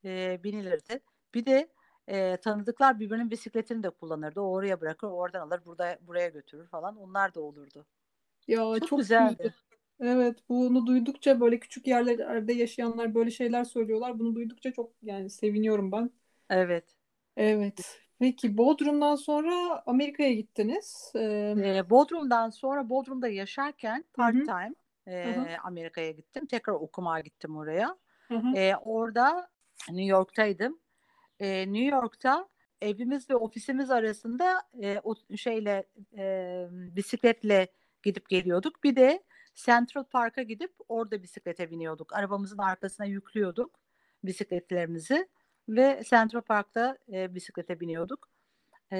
e, 0.06 0.42
binilirdi. 0.44 1.00
Bir 1.34 1.46
de 1.46 1.73
e, 2.08 2.38
tanıdıklar 2.38 3.00
birbirinin 3.00 3.32
bisikletini 3.32 3.84
de 3.84 3.90
kullanırdı. 3.90 4.42
O 4.42 4.52
oraya 4.54 4.82
bırakır, 4.82 5.08
oradan 5.08 5.42
alır, 5.48 5.62
burada 5.66 5.98
buraya 6.02 6.30
götürür 6.30 6.68
falan. 6.68 6.98
Onlar 6.98 7.36
da 7.36 7.42
olurdu. 7.42 7.86
Ya 8.48 8.80
Çok 8.80 8.86
çok 8.86 8.98
güzeldi. 8.98 9.38
güzel. 9.40 9.54
Evet, 10.00 10.40
bunu 10.50 10.86
duydukça 10.88 11.40
böyle 11.40 11.60
küçük 11.60 11.88
yerlerde 11.88 12.54
yaşayanlar 12.54 13.16
böyle 13.16 13.32
şeyler 13.32 13.64
söylüyorlar. 13.64 14.20
Bunu 14.20 14.36
duydukça 14.36 14.72
çok 14.74 14.94
yani 15.02 15.30
seviniyorum 15.30 15.92
ben. 15.92 16.10
Evet. 16.50 16.96
Evet. 17.38 18.00
Peki 18.20 18.58
Bodrum'dan 18.58 19.16
sonra 19.16 19.84
Amerika'ya 19.86 20.34
gittiniz. 20.34 21.12
Ee, 21.16 21.56
E, 21.58 21.90
Bodrum'dan 21.90 22.50
sonra 22.50 22.90
Bodrum'da 22.90 23.28
yaşarken 23.28 24.06
part 24.14 24.46
time 24.46 24.74
e, 25.08 25.58
Amerika'ya 25.64 26.12
gittim. 26.12 26.46
Tekrar 26.46 26.74
okumaya 26.74 27.22
gittim 27.22 27.58
oraya. 27.58 27.98
hı 28.30 28.36
hı, 28.38 28.56
E, 28.56 28.76
orada 28.76 29.50
New 29.90 30.06
York'taydım. 30.06 30.80
E, 31.40 31.74
New 31.74 31.96
York'ta 31.96 32.50
evimiz 32.82 33.30
ve 33.30 33.36
ofisimiz 33.36 33.92
arasında 33.92 34.62
e, 34.82 35.00
o 35.04 35.16
şeyle 35.38 35.88
e, 36.18 36.68
bisikletle 36.72 37.68
gidip 38.04 38.30
geliyorduk. 38.30 38.84
Bir 38.84 38.96
de 38.96 39.24
Central 39.56 40.04
Park'a 40.04 40.42
gidip 40.42 40.74
orada 40.88 41.24
bisiklete 41.24 41.72
biniyorduk. 41.72 42.14
Arabamızın 42.14 42.58
arkasına 42.58 43.06
yüklüyorduk 43.06 43.80
bisikletlerimizi 44.24 45.28
ve 45.70 46.04
Central 46.10 46.42
Park'ta 46.42 46.98
e, 47.14 47.36
bisiklete 47.36 47.80
biniyorduk. 47.80 48.30
E, 48.92 48.98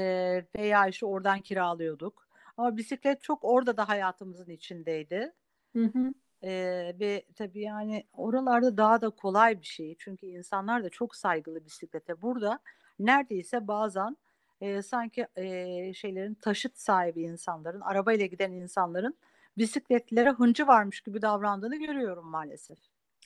veya 0.56 0.88
işte 0.88 1.06
oradan 1.06 1.42
kiralıyorduk. 1.42 2.28
Ama 2.58 2.78
bisiklet 2.78 3.22
çok 3.22 3.44
orada 3.44 3.78
da 3.78 3.90
hayatımızın 3.90 4.50
içindeydi. 4.50 5.34
hı 5.76 5.84
hı. 5.84 6.14
Ee, 6.44 6.96
ve 7.00 7.26
tabii 7.36 7.62
yani 7.62 8.04
oralarda 8.14 8.78
daha 8.78 9.02
da 9.02 9.10
kolay 9.10 9.62
bir 9.62 9.66
şey. 9.66 9.96
Çünkü 10.00 10.26
insanlar 10.26 10.84
da 10.84 10.90
çok 10.90 11.16
saygılı 11.16 11.66
bisiklete. 11.66 12.22
Burada 12.22 12.60
neredeyse 13.00 13.68
bazen 13.68 14.18
e, 14.62 14.82
sanki 14.82 15.28
e, 15.36 15.94
şeylerin 15.94 16.34
taşıt 16.34 16.78
sahibi 16.78 17.22
insanların, 17.22 17.82
arabayla 17.82 18.26
giden 18.26 18.52
insanların 18.52 19.16
bisikletlere 19.58 20.30
hıncı 20.30 20.68
varmış 20.68 21.02
gibi 21.02 21.22
davrandığını 21.22 21.76
görüyorum 21.76 22.26
maalesef. 22.28 22.78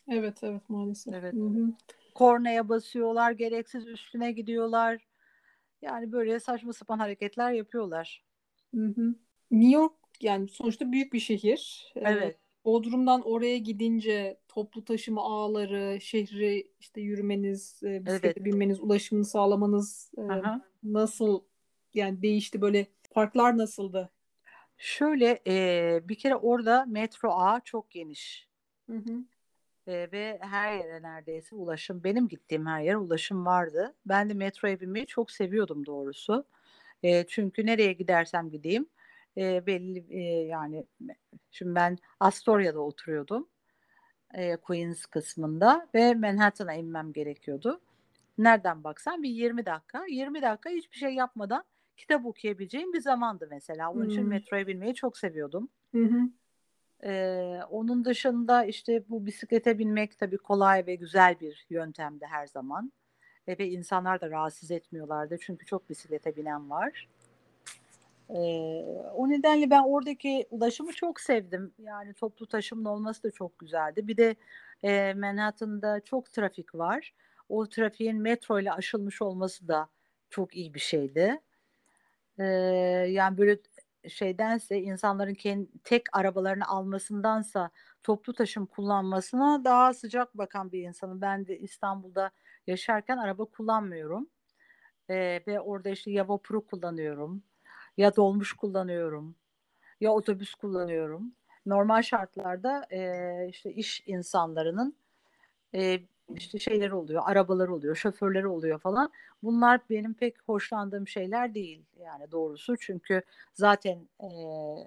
Evet, 0.08 0.44
evet 0.44 0.70
maalesef. 0.70 1.14
Evet. 1.14 1.34
Hı 1.34 1.46
hı. 1.48 1.74
Kornaya 2.16 2.70
basıyorlar, 2.70 3.32
gereksiz 3.32 3.88
üstüne 3.88 4.32
gidiyorlar. 4.32 5.08
Yani 5.82 6.12
böyle 6.12 6.40
saçma 6.40 6.74
sapan 6.74 7.00
hareketler 7.00 7.52
yapıyorlar. 7.52 8.24
Hı 8.76 8.86
hı. 8.86 9.16
New 9.52 9.72
York 9.72 9.94
yani 10.22 10.48
sonuçta 10.48 10.92
büyük 10.92 11.14
bir 11.14 11.20
şehir. 11.20 11.94
Evet, 11.96 12.40
Bodrum'dan 12.68 13.22
oraya 13.22 13.58
gidince 13.58 14.40
toplu 14.48 14.86
taşıma 14.86 15.22
ağları, 15.22 16.02
şehri 16.02 16.72
işte 16.80 17.02
yürümeniz, 17.02 17.84
e, 17.84 17.90
evet. 17.90 18.06
bisiklete 18.06 18.46
binmeniz, 18.46 18.80
ulaşımını 18.80 19.26
sağlamanız 19.26 20.12
e, 20.18 20.22
Aha. 20.22 20.62
nasıl 20.84 21.44
yani 21.94 22.22
değişti 22.22 22.62
böyle 22.62 22.88
farklar 23.14 23.58
nasıldı? 23.58 24.10
Şöyle 24.78 25.40
e, 25.48 26.00
bir 26.04 26.16
kere 26.16 26.36
orada 26.36 26.86
metro 26.86 27.30
ağı 27.30 27.62
çok 27.64 27.92
geniş. 27.92 28.48
Hı 28.90 28.98
hı. 28.98 29.24
Ee, 29.88 30.10
ve 30.12 30.40
her 30.42 30.78
yere 30.78 31.02
neredeyse 31.02 31.56
ulaşım. 31.56 32.04
Benim 32.04 32.28
gittiğim 32.28 32.66
her 32.66 32.82
yere 32.82 32.98
ulaşım 32.98 33.46
vardı. 33.46 33.96
Ben 34.06 34.30
de 34.30 34.34
metroya 34.34 34.80
binmeyi 34.80 35.06
çok 35.06 35.32
seviyordum 35.32 35.86
doğrusu. 35.86 36.46
Ee, 37.04 37.26
çünkü 37.28 37.66
nereye 37.66 37.94
gidersem 37.94 38.50
gideyim 38.50 38.86
e, 39.38 39.66
belli 39.66 40.06
e, 40.10 40.22
yani 40.46 40.86
şimdi 41.52 41.76
ben 41.76 41.98
Astoria'da 42.20 42.80
oturuyordum. 42.80 43.48
e, 44.34 44.56
Queens 44.58 45.06
kısmında 45.06 45.88
ve 45.96 46.14
Manhattan'a 46.14 46.74
inmem 46.74 47.14
gerekiyordu. 47.14 47.82
Nereden 48.38 48.84
baksan 48.84 49.24
bir 49.24 49.30
20 49.30 49.66
dakika. 49.66 50.06
20 50.10 50.42
dakika 50.42 50.70
hiçbir 50.70 50.98
şey 50.98 51.14
yapmadan 51.14 51.64
kitap 51.98 52.26
okuyabileceğim 52.26 52.94
bir 52.94 53.02
zamandı 53.02 53.48
mesela. 53.52 53.92
Onun 53.92 54.10
için 54.10 54.22
Hmm. 54.22 54.30
metroya 54.30 54.68
binmeyi 54.68 54.96
çok 54.96 55.18
seviyordum. 55.18 55.70
Hı 55.92 56.04
hı. 56.04 56.22
Ee, 57.04 57.60
onun 57.70 58.06
dışında 58.06 58.66
işte 58.66 59.04
bu 59.10 59.26
bisiklete 59.26 59.80
binmek 59.80 60.18
tabii 60.20 60.38
kolay 60.38 60.86
ve 60.88 60.96
güzel 60.96 61.40
bir 61.40 61.66
yöntemdi 61.70 62.26
her 62.26 62.48
zaman. 62.48 62.92
E, 63.48 63.58
ve 63.58 63.68
insanlar 63.70 64.22
da 64.22 64.30
rahatsız 64.30 64.72
etmiyorlardı 64.72 65.38
çünkü 65.42 65.66
çok 65.66 65.90
bisiklete 65.90 66.36
binen 66.36 66.70
var. 66.70 67.08
O 69.14 69.30
nedenle 69.30 69.70
ben 69.70 69.84
oradaki 69.84 70.48
ulaşımı 70.52 70.94
çok 70.94 71.22
sevdim. 71.22 71.74
Yani 71.78 72.14
toplu 72.14 72.48
taşımın 72.48 72.86
olması 72.86 73.24
da 73.24 73.32
çok 73.32 73.60
güzeldi. 73.60 74.08
Bir 74.08 74.18
de 74.18 74.36
e, 74.84 75.14
Manhattan'da 75.14 76.00
çok 76.00 76.32
trafik 76.32 76.76
var. 76.76 77.14
O 77.50 77.70
trafiğin 77.70 78.22
metro 78.22 78.60
ile 78.60 78.72
aşılmış 78.74 79.22
olması 79.22 79.68
da 79.68 79.90
çok 80.30 80.56
iyi 80.56 80.74
bir 80.74 80.80
şeydi. 80.80 81.42
Ee, 82.40 82.44
yani 83.10 83.38
böyle 83.38 83.60
şeydense 84.10 84.82
insanların 84.82 85.34
kendi, 85.34 85.70
tek 85.84 86.04
arabalarını 86.18 86.68
almasındansa 86.68 87.72
toplu 88.04 88.34
taşım 88.34 88.66
kullanmasına 88.66 89.64
daha 89.66 89.94
sıcak 89.94 90.38
bakan 90.38 90.72
bir 90.72 90.84
insanım. 90.84 91.22
Ben 91.22 91.48
de 91.48 91.60
İstanbul'da 91.60 92.32
yaşarken 92.68 93.18
araba 93.18 93.46
kullanmıyorum. 93.46 94.30
Ee, 95.10 95.42
ve 95.48 95.60
orada 95.60 95.90
işte 95.90 96.12
ya 96.12 96.28
vapuru 96.30 96.66
kullanıyorum, 96.66 97.44
ya 97.98 98.16
dolmuş 98.16 98.54
kullanıyorum, 98.54 99.36
ya 100.02 100.12
otobüs 100.12 100.56
kullanıyorum. 100.56 101.32
Normal 101.66 102.02
şartlarda 102.02 102.86
e, 102.92 103.50
işte 103.50 103.74
iş 103.74 104.04
insanlarının 104.08 104.96
e, 105.76 106.00
işte 106.36 106.60
şeyler 106.60 106.92
oluyor, 106.92 107.24
arabalar 107.26 107.68
oluyor, 107.68 107.96
şoförleri 107.96 108.48
oluyor 108.48 108.80
falan. 108.80 109.12
Bunlar 109.44 109.82
benim 109.90 110.14
pek 110.14 110.36
hoşlandığım 110.46 111.08
şeyler 111.08 111.54
değil 111.56 111.86
yani 112.00 112.32
doğrusu. 112.32 112.78
Çünkü 112.78 113.22
zaten 113.54 114.10
e, 114.20 114.28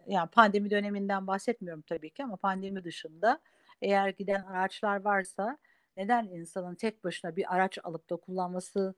yani 0.07 0.29
pandemi 0.33 0.71
döneminden 0.71 1.26
bahsetmiyorum 1.26 1.83
tabii 1.83 2.11
ki 2.11 2.25
ama 2.25 2.37
pandemi 2.37 2.85
dışında 2.85 3.40
eğer 3.83 4.09
giden 4.09 4.43
araçlar 4.43 5.05
varsa 5.05 5.59
neden 5.97 6.25
insanın 6.26 6.75
tek 6.75 7.05
başına 7.05 7.37
bir 7.37 7.55
araç 7.55 7.79
alıp 7.83 8.11
da 8.11 8.17
kullanması 8.17 8.95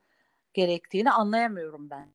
gerektiğini 0.54 1.10
anlayamıyorum 1.10 1.90
ben. 1.90 2.08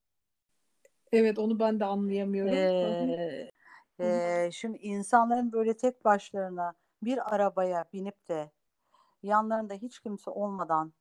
Evet 1.11 1.39
onu 1.39 1.59
ben 1.59 1.79
de 1.79 1.85
anlayamıyorum. 1.85 2.53
Ee, 2.53 3.51
e, 3.99 4.49
şimdi 4.51 4.77
insanların 4.77 5.51
böyle 5.51 5.77
tek 5.77 6.05
başlarına 6.05 6.73
bir 7.01 7.35
arabaya 7.35 7.85
binip 7.93 8.29
de 8.29 8.51
yanlarında 9.23 9.73
hiç 9.73 9.99
kimse 9.99 10.29
olmadan 10.31 10.93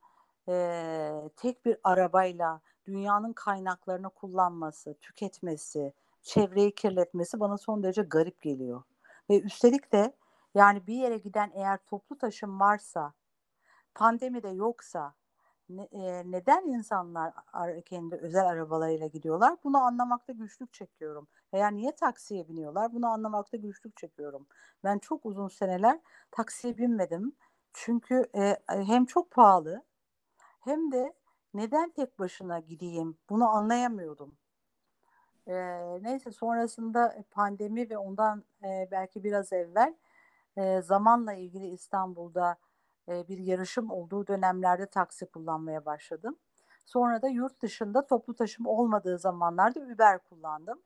e, 0.48 1.12
tek 1.36 1.64
bir 1.64 1.76
arabayla 1.84 2.60
dünyanın 2.86 3.32
kaynaklarını 3.32 4.10
kullanması, 4.10 4.94
tüketmesi, 4.94 5.92
çevreyi 6.22 6.74
kirletmesi 6.74 7.40
bana 7.40 7.58
son 7.58 7.82
derece 7.82 8.02
garip 8.02 8.42
geliyor. 8.42 8.82
Ve 9.30 9.40
üstelik 9.40 9.92
de 9.92 10.12
yani 10.54 10.86
bir 10.86 10.94
yere 10.94 11.18
giden 11.18 11.50
eğer 11.54 11.78
toplu 11.86 12.18
taşım 12.18 12.60
varsa, 12.60 13.12
pandemi 13.94 14.42
de 14.42 14.48
yoksa 14.48 15.14
ne, 15.68 15.82
e, 15.92 16.30
neden 16.30 16.66
insanlar 16.68 17.32
ar- 17.52 17.82
kendi 17.82 18.16
özel 18.16 18.46
arabalarıyla 18.46 19.06
gidiyorlar? 19.06 19.56
Bunu 19.64 19.78
anlamakta 19.78 20.32
güçlük 20.32 20.72
çekiyorum. 20.72 21.28
Veya 21.54 21.68
niye 21.68 21.96
taksiye 21.96 22.48
biniyorlar? 22.48 22.92
Bunu 22.92 23.06
anlamakta 23.06 23.56
güçlük 23.56 23.96
çekiyorum. 23.96 24.46
Ben 24.84 24.98
çok 24.98 25.26
uzun 25.26 25.48
seneler 25.48 26.00
taksiye 26.30 26.78
binmedim. 26.78 27.36
Çünkü 27.72 28.26
e, 28.34 28.56
hem 28.68 29.06
çok 29.06 29.30
pahalı 29.30 29.82
hem 30.60 30.92
de 30.92 31.14
neden 31.54 31.90
tek 31.90 32.18
başına 32.18 32.58
gideyim 32.60 33.18
bunu 33.30 33.48
anlayamıyordum. 33.48 34.36
E, 35.46 35.54
neyse 36.02 36.30
sonrasında 36.32 37.24
pandemi 37.30 37.90
ve 37.90 37.98
ondan 37.98 38.44
e, 38.64 38.88
belki 38.90 39.24
biraz 39.24 39.52
evvel 39.52 39.94
e, 40.56 40.82
zamanla 40.82 41.32
ilgili 41.32 41.66
İstanbul'da 41.66 42.56
e, 43.08 43.28
bir 43.28 43.38
yarışım 43.38 43.90
olduğu 43.90 44.26
dönemlerde 44.26 44.86
taksi 44.86 45.26
kullanmaya 45.26 45.86
başladım. 45.86 46.36
Sonra 46.86 47.22
da 47.22 47.28
yurt 47.28 47.62
dışında 47.62 48.06
toplu 48.06 48.34
taşıma 48.34 48.70
olmadığı 48.70 49.18
zamanlarda 49.18 49.80
Uber 49.80 50.18
kullandım. 50.18 50.82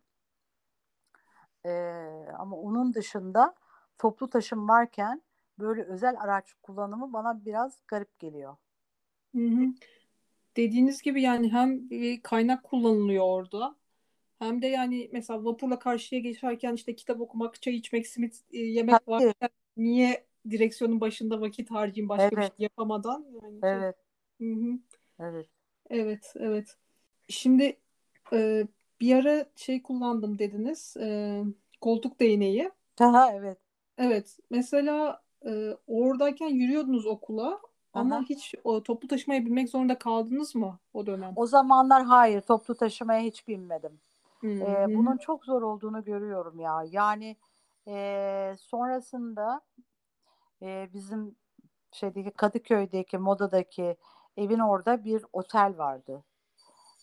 Ee, 1.66 1.70
ama 2.38 2.56
onun 2.56 2.94
dışında 2.94 3.54
toplu 3.98 4.30
taşım 4.30 4.68
varken 4.68 5.22
böyle 5.58 5.82
özel 5.82 6.16
araç 6.20 6.54
kullanımı 6.62 7.12
bana 7.12 7.44
biraz 7.44 7.78
garip 7.88 8.18
geliyor. 8.18 8.56
Hı 9.34 9.46
hı. 9.46 9.66
Dediğiniz 10.56 11.02
gibi 11.02 11.22
yani 11.22 11.52
hem 11.52 11.88
kaynak 12.22 12.64
kullanılıyor 12.64 13.24
orada 13.24 13.76
hem 14.38 14.62
de 14.62 14.66
yani 14.66 15.10
mesela 15.12 15.44
vapurla 15.44 15.78
karşıya 15.78 16.20
geçerken 16.20 16.74
işte 16.74 16.94
kitap 16.96 17.20
okumak, 17.20 17.62
çay 17.62 17.74
içmek, 17.74 18.06
simit 18.06 18.44
e, 18.52 18.58
yemek 18.58 19.00
Tabii. 19.00 19.12
varken 19.12 19.50
niye 19.76 20.26
direksiyonun 20.50 21.00
başında 21.00 21.40
vakit 21.40 21.70
harcayayım 21.70 22.08
başka 22.08 22.30
bir 22.30 22.36
Evet. 22.36 22.52
şey 22.56 22.64
yapamadan? 22.64 23.26
Yani 23.42 23.54
çok- 23.60 23.64
Evet, 23.64 23.96
Hı 24.40 24.44
hı. 24.44 24.78
evet. 25.20 25.46
Evet, 25.90 26.32
evet. 26.36 26.76
Şimdi 27.28 27.76
e, 28.32 28.66
bir 29.00 29.14
ara 29.14 29.46
şey 29.56 29.82
kullandım 29.82 30.38
dediniz, 30.38 30.96
e, 31.00 31.40
koltuk 31.80 32.20
değneği. 32.20 32.70
Aha, 33.00 33.32
evet. 33.32 33.58
Evet, 33.98 34.38
mesela 34.50 35.22
e, 35.46 35.76
oradayken 35.86 36.48
yürüyordunuz 36.48 37.06
okula 37.06 37.60
ama 37.94 38.14
Aha. 38.16 38.24
hiç 38.28 38.54
o, 38.64 38.82
toplu 38.82 39.08
taşımaya 39.08 39.46
binmek 39.46 39.68
zorunda 39.68 39.98
kaldınız 39.98 40.54
mı 40.54 40.78
o 40.94 41.06
dönem? 41.06 41.32
O 41.36 41.46
zamanlar 41.46 42.04
hayır, 42.04 42.40
toplu 42.40 42.74
taşımaya 42.74 43.20
hiç 43.20 43.48
binmedim. 43.48 44.00
Ee, 44.44 44.48
hı. 44.48 44.94
bunun 44.94 45.16
çok 45.16 45.44
zor 45.44 45.62
olduğunu 45.62 46.04
görüyorum 46.04 46.60
ya. 46.60 46.84
Yani 46.90 47.36
e, 47.88 48.54
sonrasında 48.60 49.60
e, 50.62 50.90
bizim 50.92 51.36
şeydeki 51.92 52.30
Kadıköy'deki 52.30 53.18
Moda'daki 53.18 53.96
evin 54.36 54.58
orada 54.58 55.04
bir 55.04 55.24
otel 55.32 55.78
vardı. 55.78 56.24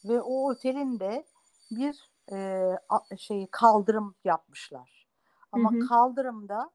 Ve 0.05 0.21
o 0.21 0.49
otelin 0.49 0.99
de 0.99 1.25
bir 1.71 2.11
e, 2.31 2.71
şeyi 3.17 3.47
kaldırım 3.51 4.15
yapmışlar. 4.23 5.07
Ama 5.51 5.71
Hı 5.71 5.75
hı. 5.75 5.87
kaldırımda 5.89 6.71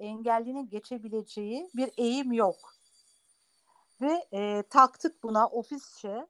engellinin 0.00 0.68
geçebileceği 0.68 1.70
bir 1.74 1.90
eğim 1.96 2.32
yok. 2.32 2.74
Ve 4.00 4.28
e, 4.32 4.62
taktık 4.70 5.22
buna 5.22 5.48
ofisçe 5.48 6.26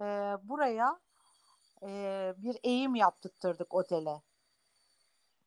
e, 0.00 0.04
buraya 0.42 1.00
e, 1.82 2.34
bir 2.38 2.58
eğim 2.62 2.94
yaptırtırdık 2.94 3.74
otele. 3.74 4.22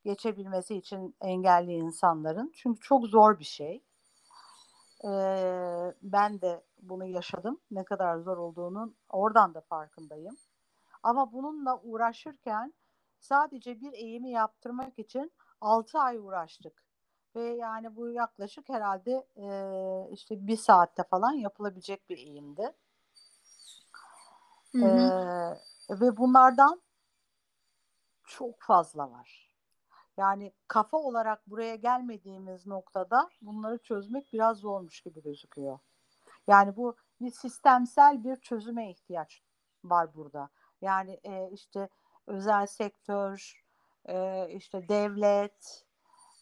Geçebilmesi 0.03 0.75
için 0.75 1.15
engelli 1.21 1.71
insanların. 1.73 2.51
Çünkü 2.55 2.79
çok 2.81 3.05
zor 3.05 3.39
bir 3.39 3.43
şey. 3.43 3.83
E, 5.03 5.11
ben 6.01 6.41
de 6.41 6.63
bunu 6.81 7.05
yaşadım. 7.05 7.61
Ne 7.71 7.83
kadar 7.83 8.17
zor 8.17 8.37
olduğunun 8.37 8.95
oradan 9.09 9.53
da 9.53 9.61
farkındayım. 9.61 10.37
Ama 11.03 11.33
bununla 11.33 11.79
uğraşırken 11.83 12.73
sadece 13.19 13.81
bir 13.81 13.93
eğimi 13.93 14.31
yaptırmak 14.31 14.99
için 14.99 15.31
6 15.61 15.99
ay 15.99 16.17
uğraştık. 16.17 16.83
Ve 17.35 17.43
yani 17.43 17.95
bu 17.95 18.09
yaklaşık 18.09 18.69
herhalde 18.69 19.27
e, 19.35 19.47
işte 20.11 20.47
bir 20.47 20.57
saatte 20.57 21.03
falan 21.03 21.31
yapılabilecek 21.31 22.09
bir 22.09 22.17
eğimdi. 22.17 22.73
Hı 24.71 24.77
hı. 24.85 25.13
Ee, 25.89 25.95
ve 26.01 26.17
bunlardan 26.17 26.81
çok 28.23 28.61
fazla 28.61 29.11
var. 29.11 29.42
Yani 30.17 30.53
kafa 30.67 30.97
olarak 30.97 31.47
buraya 31.47 31.75
gelmediğimiz 31.75 32.67
noktada 32.67 33.29
bunları 33.41 33.77
çözmek 33.77 34.33
biraz 34.33 34.57
zormuş 34.57 35.01
gibi 35.01 35.21
gözüküyor. 35.21 35.79
Yani 36.47 36.75
bu 36.75 36.95
bir 37.21 37.31
sistemsel 37.31 38.23
bir 38.23 38.35
çözüme 38.35 38.91
ihtiyaç 38.91 39.43
var 39.83 40.15
burada. 40.15 40.49
Yani 40.81 41.19
e, 41.23 41.49
işte 41.51 41.89
özel 42.27 42.65
sektör, 42.67 43.63
e, 44.05 44.47
işte 44.49 44.87
devlet, 44.89 45.85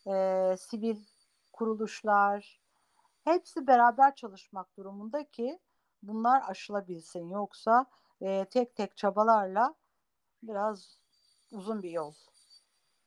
e, 0.07 0.55
sivil 0.57 0.97
kuruluşlar 1.53 2.61
hepsi 3.23 3.67
beraber 3.67 4.15
çalışmak 4.15 4.77
durumunda 4.77 5.29
ki 5.29 5.59
bunlar 6.03 6.43
aşılabilsin. 6.47 7.29
Yoksa 7.29 7.85
e, 8.21 8.45
tek 8.45 8.75
tek 8.75 8.97
çabalarla 8.97 9.75
biraz 10.43 10.97
uzun 11.51 11.83
bir 11.83 11.91
yol 11.91 12.13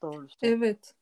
doğrusu. 0.05 0.37
Evet. 0.43 0.95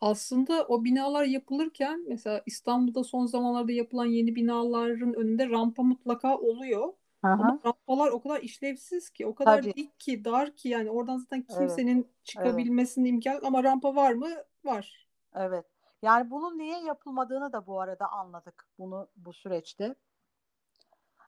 Aslında 0.00 0.66
o 0.68 0.84
binalar 0.84 1.24
yapılırken 1.24 2.04
mesela 2.08 2.42
İstanbul'da 2.46 3.04
son 3.04 3.26
zamanlarda 3.26 3.72
yapılan 3.72 4.06
yeni 4.06 4.36
binaların 4.36 5.14
önünde 5.14 5.50
rampa 5.50 5.82
mutlaka 5.82 6.38
oluyor. 6.38 6.94
Hı 7.24 7.28
Ama 7.38 7.60
rampalar 7.66 8.08
o 8.12 8.22
kadar 8.22 8.40
işlevsiz 8.42 9.10
ki, 9.10 9.26
o 9.26 9.34
kadar 9.34 9.62
Tabii. 9.62 9.74
dik 9.74 10.00
ki, 10.00 10.24
dar 10.24 10.56
ki 10.56 10.68
yani 10.68 10.90
oradan 10.90 11.16
zaten 11.18 11.42
Evet. 11.48 11.48
kimsenin 11.58 12.12
çıkabilmesinin 12.24 13.06
imkan 13.06 13.40
ama 13.44 13.64
rampa 13.64 13.94
var 13.96 14.12
mı? 14.14 14.30
Var. 14.64 15.08
Evet. 15.34 15.66
Yani 16.02 16.30
bunun 16.30 16.58
niye 16.58 16.78
yapılmadığını 16.80 17.52
da 17.52 17.66
bu 17.66 17.80
arada 17.80 18.08
anladık 18.08 18.66
bunu 18.78 19.08
bu 19.16 19.32
süreçte. 19.32 19.94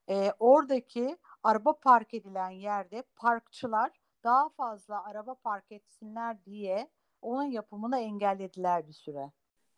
Ee, 0.09 0.33
oradaki 0.39 1.17
araba 1.43 1.73
park 1.81 2.15
edilen 2.15 2.51
yerde 2.51 3.03
parkçılar 3.17 3.91
daha 4.25 4.49
fazla 4.49 5.05
araba 5.05 5.35
park 5.35 5.73
etsinler 5.73 6.45
diye 6.45 6.91
onun 7.23 7.45
yapımını 7.45 7.99
engellediler 7.99 8.89
bir 8.89 8.93
süre. 8.93 9.31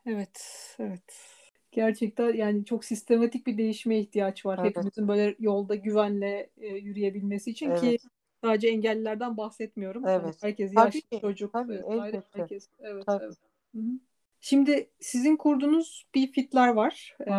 Evet, 0.06 0.76
evet. 0.78 1.30
Gerçekten 1.72 2.32
yani 2.34 2.64
çok 2.64 2.84
sistematik 2.84 3.46
bir 3.46 3.58
değişime 3.58 3.98
ihtiyaç 3.98 4.46
var. 4.46 4.58
Evet. 4.62 4.70
Hepimizin 4.70 5.08
böyle 5.08 5.36
yolda 5.38 5.74
güvenle 5.74 6.50
e, 6.56 6.66
yürüyebilmesi 6.66 7.50
için 7.50 7.74
ki 7.74 7.86
Evet. 7.86 8.02
sadece 8.44 8.68
engellilerden 8.68 9.36
bahsetmiyorum. 9.36 10.04
Hani 10.04 10.24
Evet. 10.24 10.36
herkes 10.42 10.74
Tabii 10.74 10.86
yaşlı 10.86 11.00
ki, 11.00 11.20
çocuk 11.20 11.52
tabii, 11.52 11.82
elbette. 11.88 12.22
herkes. 12.32 12.68
Evet, 12.80 13.06
Tabii. 13.06 13.24
evet. 13.24 13.36
Hı 13.74 13.78
hı. 13.80 13.90
Şimdi 14.40 14.90
sizin 15.00 15.36
kurduğunuz 15.36 16.06
bir 16.14 16.32
fitler 16.32 16.68
var. 16.68 17.16
Ee, 17.26 17.32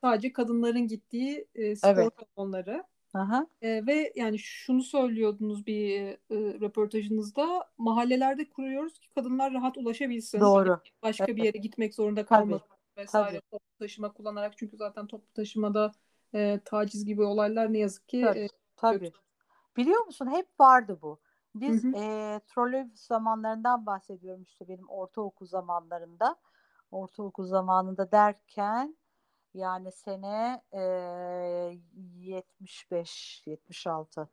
sadece 0.00 0.32
kadınların 0.32 0.86
gittiği 0.86 1.46
e, 1.54 1.76
spor 1.76 1.90
Evet. 1.90 2.12
salonları. 2.36 2.84
Hı. 3.24 3.46
E, 3.62 3.86
ve 3.86 4.12
yani 4.16 4.38
şunu 4.38 4.82
söylüyordunuz 4.82 5.66
bir 5.66 6.00
e, 6.06 6.18
röportajınızda 6.60 7.70
mahallelerde 7.78 8.48
kuruyoruz 8.48 8.98
ki 8.98 9.08
kadınlar 9.14 9.52
rahat 9.52 9.76
ulaşabilsin. 9.78 10.40
Doğru. 10.40 10.80
Başka 11.02 11.26
bir 11.26 11.32
Evet. 11.32 11.44
yere 11.44 11.58
gitmek 11.58 11.94
zorunda 11.94 12.24
Tabii. 12.24 12.28
kalmasın 12.28 12.76
vesaire 12.96 13.40
toplu 13.40 13.76
taşıma 13.78 14.12
kullanarak 14.12 14.58
çünkü 14.58 14.76
zaten 14.76 15.06
toplu 15.06 15.32
taşımada 15.34 15.92
e, 16.34 16.60
taciz 16.64 17.04
gibi 17.04 17.22
olaylar 17.22 17.72
ne 17.72 17.78
yazık 17.78 18.08
ki 18.08 18.20
Tabii. 18.20 18.38
e, 18.38 18.48
Tabii. 18.76 19.12
Biliyor 19.76 20.06
musun 20.06 20.30
hep 20.30 20.60
vardı 20.60 20.98
bu. 21.02 21.20
Biz 21.54 21.84
Hı 21.84 21.88
hı. 21.88 21.96
e, 21.96 22.40
trolleybüs 22.46 23.06
zamanlarından 23.06 23.86
bahsediyorum 23.86 24.42
işte 24.42 24.68
benim 24.68 24.88
ortaokul 24.88 25.46
zamanlarında. 25.46 26.36
Ortaokul 26.90 27.44
zamanında 27.44 28.12
derken 28.12 28.96
yani 29.56 29.92
sene 29.92 30.62
e, 30.72 30.80
75 31.94 33.42
76 33.46 34.28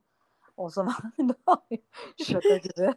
o 0.57 0.69
zaman 0.69 0.95
şaka 2.23 2.57
gibi. 2.57 2.93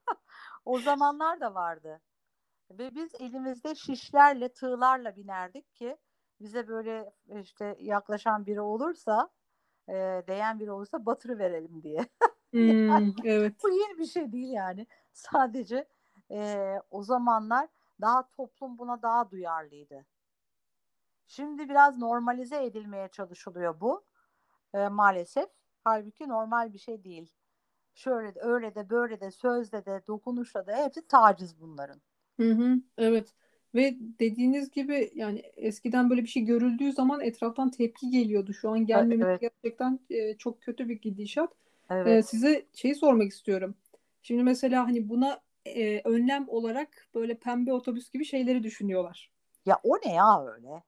o 0.64 0.78
zamanlar 0.78 1.40
da 1.40 1.54
vardı. 1.54 2.00
Ve 2.70 2.94
biz 2.94 3.14
elimizde 3.20 3.74
şişlerle, 3.74 4.48
tığlarla 4.48 5.16
binerdik 5.16 5.74
ki 5.74 5.96
bize 6.40 6.68
böyle 6.68 7.12
işte 7.40 7.76
yaklaşan 7.80 8.46
biri 8.46 8.60
olursa, 8.60 9.30
e, 9.88 9.94
değen 10.28 10.60
biri 10.60 10.72
olursa 10.72 11.06
batırı 11.06 11.38
verelim 11.38 11.82
diye. 11.82 12.06
Hmm, 12.52 13.12
evet. 13.24 13.54
Bu 13.62 13.70
yeni 13.70 13.98
bir 13.98 14.06
şey 14.06 14.32
değil 14.32 14.52
yani. 14.52 14.86
Sadece 15.12 15.88
e, 16.30 16.74
o 16.90 17.02
zamanlar 17.02 17.68
daha 18.00 18.28
toplum 18.28 18.78
buna 18.78 19.02
daha 19.02 19.30
duyarlıydı. 19.30 20.06
Şimdi 21.34 21.68
biraz 21.68 21.98
normalize 21.98 22.64
edilmeye 22.64 23.08
çalışılıyor 23.08 23.80
bu 23.80 24.04
e, 24.74 24.88
maalesef. 24.88 25.48
Halbuki 25.84 26.28
normal 26.28 26.72
bir 26.72 26.78
şey 26.78 27.04
değil. 27.04 27.30
Şöyle 27.94 28.34
de 28.34 28.40
öyle 28.40 28.74
de 28.74 28.90
böyle 28.90 29.20
de 29.20 29.30
sözde 29.30 29.86
de 29.86 30.02
dokunuşla 30.06 30.66
da 30.66 30.76
hepsi 30.76 31.06
taciz 31.06 31.60
bunların. 31.60 32.00
Hı 32.40 32.50
hı, 32.52 32.76
evet. 32.98 33.28
Ve 33.74 33.96
dediğiniz 34.00 34.70
gibi 34.70 35.10
yani 35.14 35.38
eskiden 35.56 36.10
böyle 36.10 36.22
bir 36.22 36.28
şey 36.28 36.42
görüldüğü 36.42 36.92
zaman 36.92 37.20
etraftan 37.20 37.70
tepki 37.70 38.10
geliyordu. 38.10 38.52
Şu 38.54 38.70
an 38.70 38.86
gelmemesi 38.86 39.24
evet. 39.24 39.40
gerçekten 39.40 40.00
e, 40.10 40.36
çok 40.36 40.62
kötü 40.62 40.88
bir 40.88 41.00
gidişat. 41.00 41.52
E, 41.90 41.94
Evet. 41.94 42.26
size 42.26 42.66
şeyi 42.74 42.94
sormak 42.94 43.32
istiyorum. 43.32 43.74
Şimdi 44.22 44.42
mesela 44.42 44.86
hani 44.86 45.08
buna 45.08 45.40
e, 45.66 46.00
önlem 46.04 46.48
olarak 46.48 47.08
böyle 47.14 47.34
pembe 47.34 47.72
otobüs 47.72 48.10
gibi 48.10 48.24
şeyleri 48.24 48.62
düşünüyorlar. 48.62 49.30
Ya 49.66 49.80
o 49.82 49.96
ne 50.04 50.14
ya 50.14 50.44
öyle? 50.46 50.82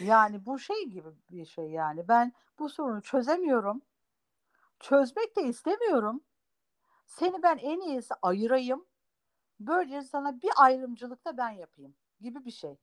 Yani 0.00 0.46
bu 0.46 0.58
şey 0.58 0.84
gibi 0.84 1.08
bir 1.30 1.44
şey 1.44 1.70
yani. 1.70 2.08
Ben 2.08 2.32
bu 2.58 2.68
sorunu 2.68 3.02
çözemiyorum. 3.02 3.82
Çözmek 4.80 5.36
de 5.36 5.42
istemiyorum. 5.42 6.22
Seni 7.06 7.42
ben 7.42 7.56
en 7.56 7.80
iyisi 7.80 8.14
ayırayım. 8.22 8.86
Böylece 9.60 10.02
sana 10.02 10.40
bir 10.42 10.50
ayrımcılık 10.56 11.24
da 11.24 11.36
ben 11.36 11.50
yapayım 11.50 11.94
gibi 12.20 12.44
bir 12.44 12.50
şey. 12.50 12.78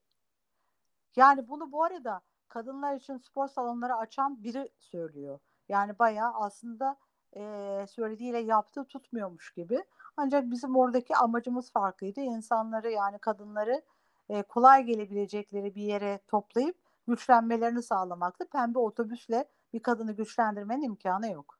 Yani 1.15 1.50
bunu 1.50 1.71
bu 1.71 1.84
arada 1.84 2.21
kadınlar 2.47 2.95
için 2.95 3.17
spor 3.17 3.47
salonları 3.47 3.95
açan 3.95 4.43
biri 4.43 4.69
söylüyor. 4.80 5.39
Yani 5.69 6.00
bayağı 6.00 6.34
aslında 6.34 6.97
e, 7.36 7.86
söylediğiyle 7.89 8.39
yaptığı 8.39 8.86
tutmuyormuş 8.86 9.54
gibi. 9.54 9.84
Ancak 10.17 10.52
bizim 10.52 10.76
oradaki 10.76 11.15
amacımız 11.15 11.71
farklıydı. 11.71 12.21
İnsanları 12.21 12.91
yani 12.91 13.19
kadınları 13.19 13.82
e, 14.30 14.42
kolay 14.42 14.84
gelebilecekleri 14.84 15.76
bir 15.76 15.82
yere 15.82 16.20
toplayıp 16.28 16.76
güçlenmelerini 17.08 17.84
sağlamaktı. 17.84 18.50
Pembe 18.50 18.80
otobüsle 18.80 19.46
bir 19.74 19.80
kadını 19.80 20.16
güçlendirmenin 20.16 20.82
imkanı 20.82 21.32
yok. 21.32 21.60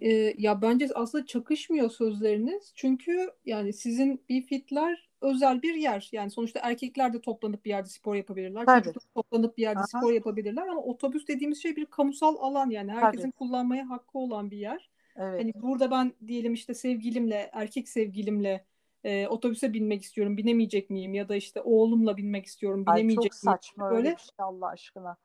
E, 0.00 0.34
ya 0.38 0.62
bence 0.62 0.88
aslında 0.94 1.26
çakışmıyor 1.26 1.90
sözleriniz. 1.90 2.72
Çünkü 2.74 3.30
yani 3.44 3.72
sizin 3.72 4.24
bir 4.28 4.42
fitler 4.42 5.08
özel 5.20 5.62
bir 5.62 5.74
yer. 5.74 6.08
Yani 6.12 6.30
sonuçta 6.30 6.60
erkekler 6.62 7.12
de 7.12 7.20
toplanıp 7.20 7.64
bir 7.64 7.70
yerde 7.70 7.88
spor 7.88 8.14
yapabilirler. 8.14 8.66
Tabii. 8.66 8.84
Çocuklar 8.84 9.12
toplanıp 9.14 9.56
bir 9.56 9.62
yerde 9.62 9.80
Aha. 9.80 9.86
spor 9.86 10.12
yapabilirler 10.12 10.68
ama 10.68 10.82
otobüs 10.82 11.28
dediğimiz 11.28 11.62
şey 11.62 11.76
bir 11.76 11.86
kamusal 11.86 12.36
alan 12.38 12.70
yani 12.70 12.92
herkesin 12.92 13.30
Tabii. 13.30 13.38
kullanmaya 13.38 13.90
hakkı 13.90 14.18
olan 14.18 14.50
bir 14.50 14.58
yer. 14.58 14.90
Evet. 15.16 15.40
Hani 15.40 15.52
burada 15.54 15.90
ben 15.90 16.12
diyelim 16.26 16.54
işte 16.54 16.74
sevgilimle, 16.74 17.50
erkek 17.52 17.88
sevgilimle 17.88 18.64
e, 19.04 19.26
otobüse 19.28 19.72
binmek 19.72 20.02
istiyorum. 20.02 20.36
Binemeyecek 20.36 20.90
miyim? 20.90 21.14
Ya 21.14 21.28
da 21.28 21.36
işte 21.36 21.60
oğlumla 21.62 22.16
binmek 22.16 22.46
istiyorum. 22.46 22.86
Ay 22.86 23.04
Binemeyecek 23.04 23.32
çok 23.32 23.34
miyim? 23.42 23.58
saçma 23.58 23.90
öyle 23.90 24.04
Böyle. 24.04 24.16
bir 24.16 24.20
şey 24.20 24.34
Allah 24.38 24.66
aşkına. 24.68 25.16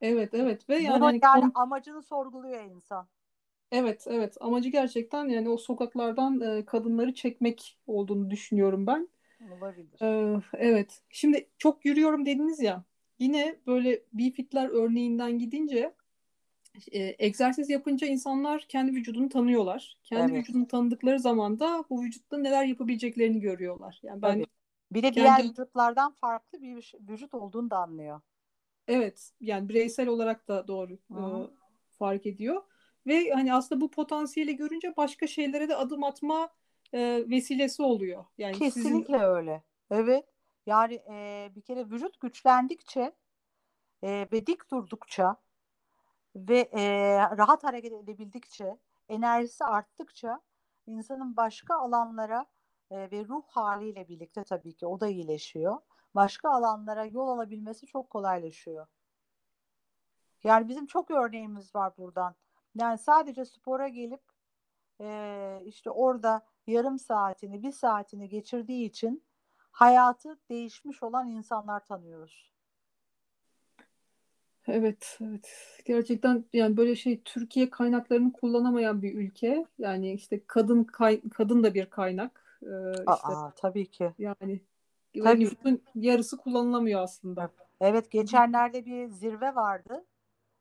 Evet, 0.00 0.34
evet 0.34 0.68
ve 0.68 0.76
yani 0.76 0.98
Bunu 1.00 1.04
hani 1.04 1.22
yani 1.22 1.44
kon- 1.44 1.54
amacını 1.54 2.02
sorguluyor 2.02 2.60
insan. 2.64 3.08
evet, 3.72 4.04
evet 4.10 4.36
amacı 4.40 4.68
gerçekten 4.68 5.28
yani 5.28 5.48
o 5.48 5.56
sokaklardan 5.56 6.40
e, 6.40 6.64
kadınları 6.64 7.14
çekmek 7.14 7.78
olduğunu 7.86 8.30
düşünüyorum 8.30 8.86
ben. 8.86 9.08
Olabilir. 9.40 10.00
Ee, 10.02 10.34
evet. 10.54 11.02
Şimdi 11.10 11.50
çok 11.58 11.84
yürüyorum 11.84 12.26
dediniz 12.26 12.60
ya. 12.60 12.84
Yine 13.18 13.60
böyle 13.66 14.02
B-Fit'ler 14.12 14.68
örneğinden 14.68 15.38
gidince 15.38 15.94
e, 16.92 17.16
egzersiz 17.26 17.70
yapınca 17.70 18.06
insanlar 18.06 18.62
kendi 18.68 18.92
vücudunu 18.92 19.28
tanıyorlar. 19.28 19.98
Kendi 20.04 20.32
Evet. 20.32 20.38
vücudunu 20.40 20.66
tanıdıkları 20.68 21.20
zaman 21.20 21.60
da 21.60 21.84
bu 21.90 22.02
vücutta 22.02 22.38
neler 22.38 22.64
yapabileceklerini 22.64 23.40
görüyorlar. 23.40 24.00
Yani 24.02 24.22
ben 24.22 24.28
Tabii. 24.30 24.46
Bir 24.92 25.02
de 25.02 25.14
diğer 25.14 25.38
kendim 25.38 25.48
vücutlardan 25.48 26.12
farklı 26.12 26.62
bir 26.62 26.76
vüc- 26.76 27.08
vücut 27.08 27.34
olduğunu 27.34 27.70
da 27.70 27.78
anlıyor. 27.78 28.20
evet 28.88 29.32
yani 29.40 29.68
bireysel 29.68 30.08
olarak 30.08 30.48
da 30.48 30.68
doğru 30.68 30.92
e, 30.94 31.20
fark 31.98 32.26
ediyor. 32.26 32.62
Ve 33.06 33.30
hani 33.30 33.54
aslında 33.54 33.80
bu 33.80 33.90
potansiyeli 33.90 34.56
görünce 34.56 34.96
başka 34.96 35.26
şeylere 35.26 35.68
de 35.68 35.76
adım 35.76 36.04
atma 36.04 36.50
e, 36.92 37.24
vesilesi 37.30 37.82
oluyor. 37.82 38.24
Yani 38.38 38.62
sizin 38.62 38.92
Kesinlikle 38.92 39.16
öyle. 39.18 39.62
Evet. 39.90 40.24
Yani 40.66 40.94
e, 41.10 41.50
bir 41.56 41.62
kere 41.62 41.90
vücut 41.90 42.20
güçlendikçe 42.20 43.12
e, 44.04 44.28
ve 44.32 44.46
dik 44.46 44.70
durdukça 44.70 45.36
ve 46.36 46.58
e, 46.58 46.82
rahat 47.36 47.64
hareket 47.64 47.92
edebildikçe, 47.92 48.78
enerjisi 49.08 49.64
arttıkça 49.64 50.40
insanın 50.86 51.36
başka 51.36 51.76
alanlara 51.76 52.46
e, 52.90 53.10
ve 53.10 53.24
ruh 53.24 53.44
haliyle 53.46 54.08
birlikte 54.08 54.44
tabii 54.44 54.74
ki 54.76 54.86
o 54.86 55.00
da 55.00 55.08
iyileşiyor. 55.08 55.78
Başka 56.14 56.50
alanlara 56.50 57.04
yol 57.04 57.28
alabilmesi 57.28 57.86
çok 57.86 58.10
kolaylaşıyor. 58.10 58.86
Yani 60.44 60.68
bizim 60.68 60.86
çok 60.86 61.10
örneğimiz 61.10 61.74
var 61.74 61.96
buradan. 61.98 62.34
Yani 62.74 62.98
sadece 62.98 63.44
spora 63.44 63.88
gelip 63.88 64.22
e, 65.00 65.60
işte 65.64 65.90
orada 65.90 66.46
yarım 66.66 66.98
saatini, 66.98 67.62
bir 67.62 67.72
saatini 67.72 68.28
geçirdiği 68.28 68.86
için 68.86 69.24
hayatı 69.70 70.40
değişmiş 70.50 71.02
olan 71.02 71.28
insanlar 71.28 71.84
tanıyoruz. 71.84 72.51
Evet, 74.68 75.18
evet. 75.22 75.78
Gerçekten 75.84 76.44
yani 76.52 76.76
böyle 76.76 76.96
şey 76.96 77.22
Türkiye 77.22 77.70
kaynaklarını 77.70 78.32
kullanamayan 78.32 79.02
bir 79.02 79.14
ülke. 79.14 79.66
Yani 79.78 80.12
işte 80.12 80.40
kadın 80.46 80.84
kay- 80.84 81.22
kadın 81.34 81.64
da 81.64 81.74
bir 81.74 81.86
kaynak. 81.86 82.58
Ee, 82.62 82.92
işte 82.92 83.32
Aa, 83.32 83.50
tabii 83.56 83.86
ki. 83.86 84.12
yani 84.18 84.60
Tabii. 85.24 85.40
nüfusun 85.40 85.82
yarısı 85.94 86.36
kullanılamıyor 86.36 87.00
aslında. 87.00 87.50
Evet, 87.80 88.10
geçenlerde 88.10 88.86
bir 88.86 89.08
zirve 89.08 89.54
vardı. 89.54 90.04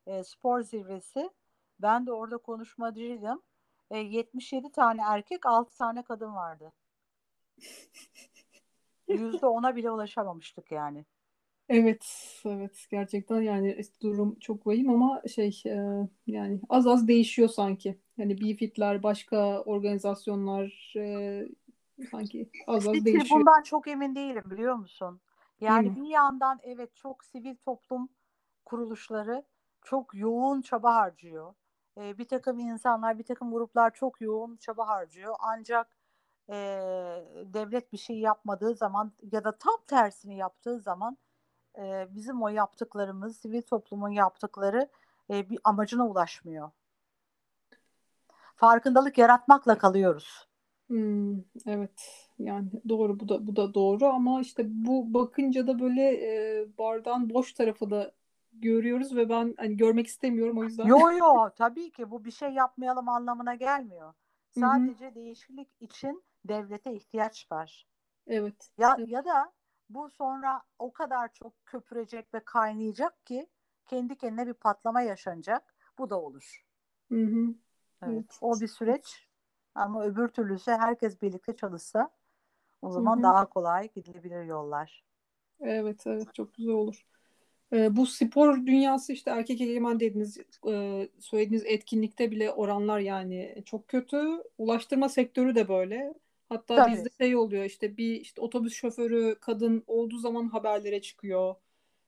E, 0.08 0.24
spor 0.24 0.62
zirvesi. 0.62 1.30
Ben 1.80 2.06
de 2.08 2.14
orada 2.14 2.38
konuşmacıydım. 2.38 3.42
E, 3.92 3.98
77 3.98 4.72
tane 4.72 5.02
erkek, 5.02 5.46
6 5.46 5.78
tane 5.78 6.04
kadın 6.04 6.36
vardı. 6.36 6.72
%10'a 9.08 9.76
bile 9.76 9.92
ulaşamamıştık 9.92 10.72
yani. 10.72 11.06
Evet, 11.72 12.06
evet. 12.46 12.86
Gerçekten 12.92 13.42
yani 13.42 13.82
durum 14.02 14.40
çok 14.40 14.68
vahim 14.68 14.90
ama 14.90 15.22
şey 15.36 15.62
e, 15.66 16.08
yani 16.28 16.62
az 16.70 16.88
az 16.88 17.08
değişiyor 17.08 17.50
sanki. 17.50 18.00
Yani 18.18 18.42
BeFit'ler, 18.42 19.04
başka 19.04 19.62
organizasyonlar 19.62 20.94
e, 20.98 21.48
sanki 22.12 22.50
az 22.68 22.88
az 22.88 23.06
değişiyor. 23.06 23.40
bundan 23.40 23.62
çok 23.64 23.88
emin 23.88 24.16
değilim 24.16 24.44
biliyor 24.46 24.76
musun? 24.76 25.22
Değil 25.62 25.72
Yani 25.72 25.90
mi? 25.90 25.96
bir 25.96 26.10
yandan 26.10 26.60
evet 26.64 26.96
çok 26.96 27.24
sivil 27.24 27.56
toplum 27.56 28.10
kuruluşları 28.66 29.44
çok 29.82 30.16
yoğun 30.16 30.62
çaba 30.62 30.96
harcıyor. 30.96 31.54
Ee, 31.98 32.18
bir 32.18 32.26
takım 32.26 32.60
insanlar, 32.60 33.20
bir 33.20 33.24
takım 33.24 33.52
gruplar 33.52 33.94
çok 33.94 34.22
yoğun 34.22 34.58
çaba 34.58 34.88
harcıyor. 34.88 35.36
Ancak 35.40 35.88
e, 36.50 36.56
devlet 37.46 37.94
bir 37.94 37.98
şey 37.98 38.20
yapmadığı 38.20 38.76
zaman 38.76 39.12
ya 39.32 39.44
da 39.44 39.58
tam 39.58 39.78
tersini 39.88 40.38
yaptığı 40.38 40.80
zaman 40.80 41.18
e, 41.78 42.08
bizim 42.10 42.42
o 42.42 42.50
yaptıklarımız, 42.50 43.38
sivil 43.38 43.62
toplumun 43.62 44.10
yaptıkları 44.10 44.90
e, 45.30 45.50
bir 45.50 45.60
amacına 45.64 46.08
ulaşmıyor. 46.08 46.72
Farkındalık 48.56 49.18
yaratmakla 49.18 49.78
kalıyoruz. 49.78 50.48
Hmm, 50.88 51.36
evet 51.66 52.28
yani 52.40 52.68
doğru 52.90 53.20
bu 53.20 53.30
da 53.30 53.48
bu 53.48 53.56
da 53.56 53.74
doğru 53.74 54.06
ama 54.06 54.42
işte 54.42 54.64
bu 54.68 55.14
bakınca 55.14 55.68
da 55.68 55.80
böyle 55.80 56.02
e, 56.02 56.66
bardağın 56.78 57.30
boş 57.30 57.54
tarafı 57.54 57.90
da 57.90 58.12
görüyoruz 58.54 59.16
ve 59.16 59.30
ben 59.30 59.54
hani 59.58 59.78
görmek 59.78 60.08
istemiyorum 60.08 60.58
o 60.58 60.64
yüzden. 60.64 60.88
Yo 60.88 60.98
yo 61.20 61.50
tabii 61.58 61.92
ki 61.92 62.12
bu 62.12 62.26
bir 62.26 62.32
şey 62.32 62.50
yapmayalım 62.50 63.10
anlamına 63.10 63.56
gelmiyor. 63.56 64.14
Sadece 64.52 65.16
değişiklik 65.16 65.70
için 65.80 66.24
devlete 66.46 66.94
ihtiyaç 66.94 67.52
var. 67.52 67.88
Evet. 68.28 68.70
Ya 68.78 68.96
Evet. 69.00 69.10
ya 69.10 69.26
da 69.26 69.52
bu 69.94 70.10
sonra 70.10 70.64
o 70.80 70.94
kadar 70.94 71.34
çok 71.34 71.66
köpürecek 71.66 72.34
ve 72.34 72.40
kaynayacak 72.46 73.26
ki 73.26 73.48
kendi 73.86 74.18
kendine 74.18 74.48
bir 74.48 74.54
patlama 74.54 75.02
yaşanacak. 75.02 75.76
Bu 76.00 76.10
da 76.10 76.22
olur. 76.22 76.66
Hı 77.10 77.16
hı. 77.26 77.56
Evet. 78.04 78.26
Evet. 78.32 78.42
O 78.42 78.60
bir 78.62 78.68
süreç 78.68 79.28
ama 79.76 80.04
öbür 80.04 80.28
türlüsü 80.28 80.72
herkes 80.72 81.22
birlikte 81.22 81.56
çalışsa 81.56 82.10
o 82.82 82.92
Hı 82.98 83.02
zaman 83.02 83.24
hı. 83.24 83.24
daha 83.24 83.50
kolay 83.50 83.90
gidilebilir 83.94 84.44
yollar. 84.46 85.04
Evet 85.62 86.08
evet 86.08 86.34
çok 86.34 86.54
güzel 86.54 86.74
olur. 86.74 87.06
E, 87.74 87.98
bu 87.98 88.08
spor 88.08 88.68
dünyası 88.68 89.14
işte 89.14 89.32
erkek 89.32 89.62
egemen 89.62 90.00
dediğiniz 90.00 90.38
e, 90.70 91.10
söylediğiniz 91.20 91.66
etkinlikte 91.68 92.32
bile 92.32 92.52
oranlar 92.52 93.00
yani 93.00 93.64
çok 93.66 93.88
kötü. 93.88 94.44
Ulaştırma 94.58 95.10
sektörü 95.10 95.56
de 95.56 95.68
böyle. 95.70 96.14
Hatta 96.52 96.76
Tabii. 96.76 96.92
bizde 96.92 97.10
şey 97.18 97.36
oluyor 97.36 97.64
işte 97.64 97.98
bir 97.98 98.22
işte 98.22 98.42
otobüs 98.42 98.74
şoförü 98.74 99.36
kadın 99.42 99.84
olduğu 99.88 100.18
zaman 100.18 100.48
haberlere 100.48 101.02
çıkıyor. 101.02 101.56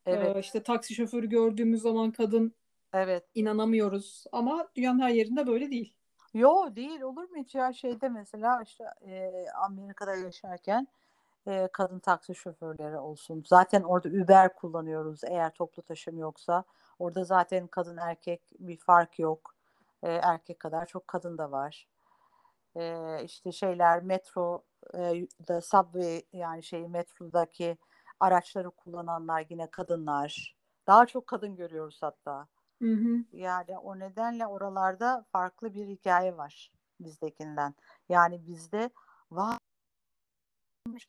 Evet. 0.05 0.35
Ee, 0.35 0.39
işte 0.39 0.63
taksi 0.63 0.95
şoförü 0.95 1.29
gördüğümüz 1.29 1.81
zaman 1.81 2.11
kadın 2.11 2.53
Evet. 2.93 3.23
inanamıyoruz. 3.35 4.23
Ama 4.31 4.67
dünyanın 4.75 4.99
her 4.99 5.09
yerinde 5.09 5.47
böyle 5.47 5.71
değil. 5.71 5.93
Yo 6.33 6.75
değil 6.75 7.01
olur 7.01 7.29
mu 7.29 7.37
hiç 7.37 7.55
ya 7.55 7.73
şeyde 7.73 8.09
mesela 8.09 8.61
işte 8.61 8.85
e, 9.07 9.31
Amerika'da 9.65 10.15
yaşarken 10.15 10.87
e, 11.47 11.67
kadın 11.73 11.99
taksi 11.99 12.35
şoförleri 12.35 12.97
olsun. 12.97 13.43
Zaten 13.47 13.81
orada 13.81 14.09
Uber 14.09 14.55
kullanıyoruz 14.55 15.23
eğer 15.23 15.53
toplu 15.53 15.81
taşım 15.81 16.17
yoksa. 16.17 16.63
Orada 16.99 17.23
zaten 17.23 17.67
kadın 17.67 17.97
erkek 17.97 18.41
bir 18.59 18.77
fark 18.77 19.19
yok. 19.19 19.55
E, 20.03 20.11
erkek 20.11 20.59
kadar 20.59 20.85
çok 20.85 21.07
kadın 21.07 21.37
da 21.37 21.51
var. 21.51 21.87
E, 22.75 23.17
işte 23.23 23.51
şeyler 23.51 24.03
metro 24.03 24.63
e, 24.93 25.27
da 25.47 25.61
subway 25.61 26.21
yani 26.33 26.63
şey 26.63 26.87
metrodaki 26.87 27.77
araçları 28.19 28.71
kullananlar 28.71 29.45
yine 29.49 29.71
kadınlar. 29.71 30.55
Daha 30.87 31.05
çok 31.05 31.27
kadın 31.27 31.55
görüyoruz 31.55 31.97
hatta. 32.01 32.47
Hı 32.81 32.93
hı. 32.93 33.23
Yani 33.31 33.77
o 33.77 33.99
nedenle 33.99 34.47
oralarda 34.47 35.25
farklı 35.31 35.73
bir 35.73 35.87
hikaye 35.87 36.37
var 36.37 36.71
bizdekinden. 36.99 37.75
Yani 38.09 38.47
bizde 38.47 38.89
var 39.31 39.57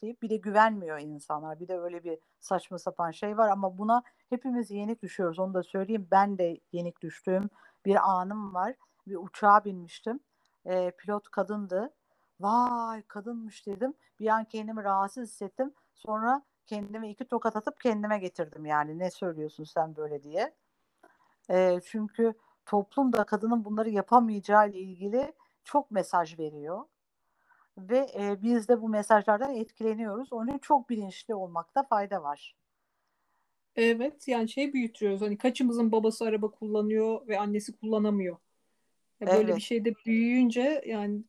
deyip 0.03 0.23
bir 0.23 0.31
de 0.31 0.37
güvenmiyor 0.37 0.99
insanlar. 0.99 1.61
Bir 1.61 1.69
de 1.69 1.79
öyle 1.79 2.05
bir 2.05 2.19
saçma 2.41 2.79
sapan 2.79 3.11
şey 3.11 3.39
var 3.39 3.49
ama 3.49 3.79
buna 3.79 4.03
hepimiz 4.31 4.71
yenik 4.71 5.03
düşüyoruz. 5.03 5.39
Onu 5.39 5.55
da 5.55 5.63
söyleyeyim. 5.63 6.09
Ben 6.11 6.39
de 6.39 6.61
yenik 6.73 7.03
düştüğüm 7.03 7.51
bir 7.85 8.11
anım 8.11 8.55
var. 8.55 8.75
Bir 9.07 9.17
uçağa 9.17 9.65
binmiştim. 9.65 10.21
Ee, 10.67 10.93
pilot 10.99 11.31
kadındı. 11.31 11.93
Vay 12.41 13.03
kadınmış 13.03 13.67
dedim. 13.67 13.95
Bir 14.21 14.29
an 14.29 14.45
kendimi 14.45 14.85
rahatsız 14.85 15.29
hissettim. 15.29 15.75
Sonra 15.95 16.43
kendime 16.67 17.11
iki 17.11 17.25
tokat 17.25 17.57
atıp 17.57 17.81
kendime 17.81 18.19
getirdim 18.19 18.67
yani. 18.67 18.99
Ne 18.99 19.11
söylüyorsun 19.11 19.65
sen 19.65 19.97
böyle 19.97 20.23
diye. 20.23 20.55
E, 21.51 21.81
çünkü 21.85 22.35
toplum 22.67 23.13
da 23.13 23.25
kadının 23.25 23.65
bunları 23.65 23.91
yapamayacağı 23.91 24.71
ile 24.71 24.79
ilgili 24.79 25.33
çok 25.65 25.91
mesaj 25.91 26.39
veriyor. 26.39 26.85
Ve 27.79 28.09
e, 28.19 28.43
biz 28.43 28.69
de 28.69 28.83
bu 28.83 28.89
mesajlardan 28.89 29.55
etkileniyoruz. 29.55 30.33
Onun 30.33 30.47
için 30.49 30.59
çok 30.59 30.91
bilinçli 30.91 31.35
olmakta 31.35 31.83
fayda 31.83 32.23
var. 32.23 32.57
Evet 33.77 34.29
yani 34.29 34.49
şey 34.49 34.73
büyütüyoruz 34.73 35.21
hani 35.21 35.39
kaçımızın 35.39 35.93
babası 35.93 36.25
araba 36.25 36.51
kullanıyor 36.51 37.29
ve 37.29 37.39
annesi 37.41 37.77
kullanamıyor. 37.77 38.37
Ya 39.27 39.39
böyle 39.39 39.45
Evet. 39.45 39.57
bir 39.57 39.61
şeyde 39.61 39.95
büyüyünce 40.07 40.83
yani 40.87 41.23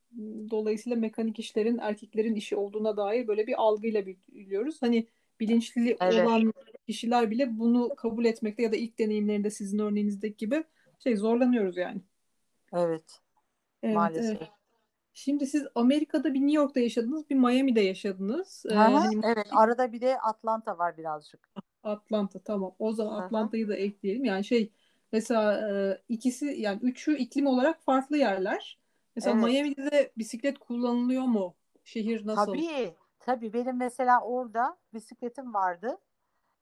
dolayısıyla 0.52 0.98
mekanik 0.98 1.40
işlerin 1.40 1.78
erkeklerin 1.78 2.36
işi 2.36 2.56
olduğuna 2.56 2.98
dair 2.98 3.28
böyle 3.28 3.48
bir 3.48 3.62
algıyla 3.62 4.06
büyüyoruz. 4.06 4.82
Hani 4.82 5.08
bilinçli 5.40 5.98
Evet. 6.02 6.28
olan 6.28 6.54
kişiler 6.88 7.32
bile 7.32 7.60
bunu 7.60 7.96
kabul 7.96 8.26
etmekte 8.26 8.64
ya 8.64 8.72
da 8.72 8.76
ilk 8.76 9.00
deneyimlerinde 9.00 9.50
sizin 9.50 9.80
örneğinizdeki 9.80 10.38
gibi 10.38 10.64
şey 11.00 11.16
zorlanıyoruz 11.16 11.78
yani. 11.78 12.02
Evet. 12.74 13.22
Evet, 13.84 13.96
Maalesef. 13.96 14.38
evet. 14.42 14.50
Şimdi 15.14 15.48
siz 15.48 15.68
Amerika'da 15.76 16.34
bir 16.34 16.40
New 16.40 16.56
York'ta 16.56 16.80
yaşadınız, 16.80 17.30
bir 17.30 17.36
Miami'de 17.36 17.82
yaşadınız. 17.82 18.66
Ee, 18.70 18.74
Hı 18.74 18.80
hı, 18.80 18.80
hani 18.80 19.22
Evet. 19.24 19.48
Arada 19.56 19.94
bir 19.94 20.02
de 20.02 20.20
Atlanta 20.20 20.78
var 20.78 20.98
birazcık. 20.98 21.50
Atlanta 21.84 22.40
tamam. 22.40 22.76
O 22.80 22.94
zaman. 22.94 23.22
Atlanta'yı 23.22 23.68
da 23.68 23.76
ekleyelim. 23.76 24.26
Yani 24.26 24.44
şey 24.46 24.72
mesela 25.16 25.70
e, 25.70 26.02
ikisi 26.10 26.46
yani 26.46 26.80
üçü 26.82 27.18
iklim 27.18 27.48
olarak 27.48 27.82
farklı 27.82 28.18
yerler. 28.18 28.80
Mesela 29.16 29.36
Evet. 29.36 29.46
Miami'de 29.46 29.92
de 29.92 30.12
bisiklet 30.18 30.60
kullanılıyor 30.60 31.24
mu? 31.24 31.56
Şehir 31.84 32.28
nasıl? 32.28 32.46
Tabii. 32.46 32.96
Tabii 33.20 33.54
benim 33.54 33.78
mesela 33.78 34.22
orada 34.22 34.78
bisikletim 34.94 35.54
vardı. 35.54 35.98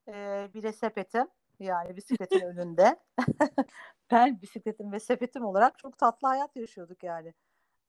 Ee, 0.08 0.50
bir 0.54 0.63
de 0.63 0.74
sepetim. 0.74 1.28
Yani 1.60 1.96
bisikletin 1.96 2.39
önünde. 2.52 3.00
Ben 4.12 4.42
bisikletim 4.42 4.92
ve 4.92 5.00
sepetim 5.00 5.46
olarak 5.46 5.80
çok 5.80 5.98
tatlı 5.98 6.28
hayat 6.28 6.56
yaşıyorduk 6.56 7.04
yani. 7.04 7.34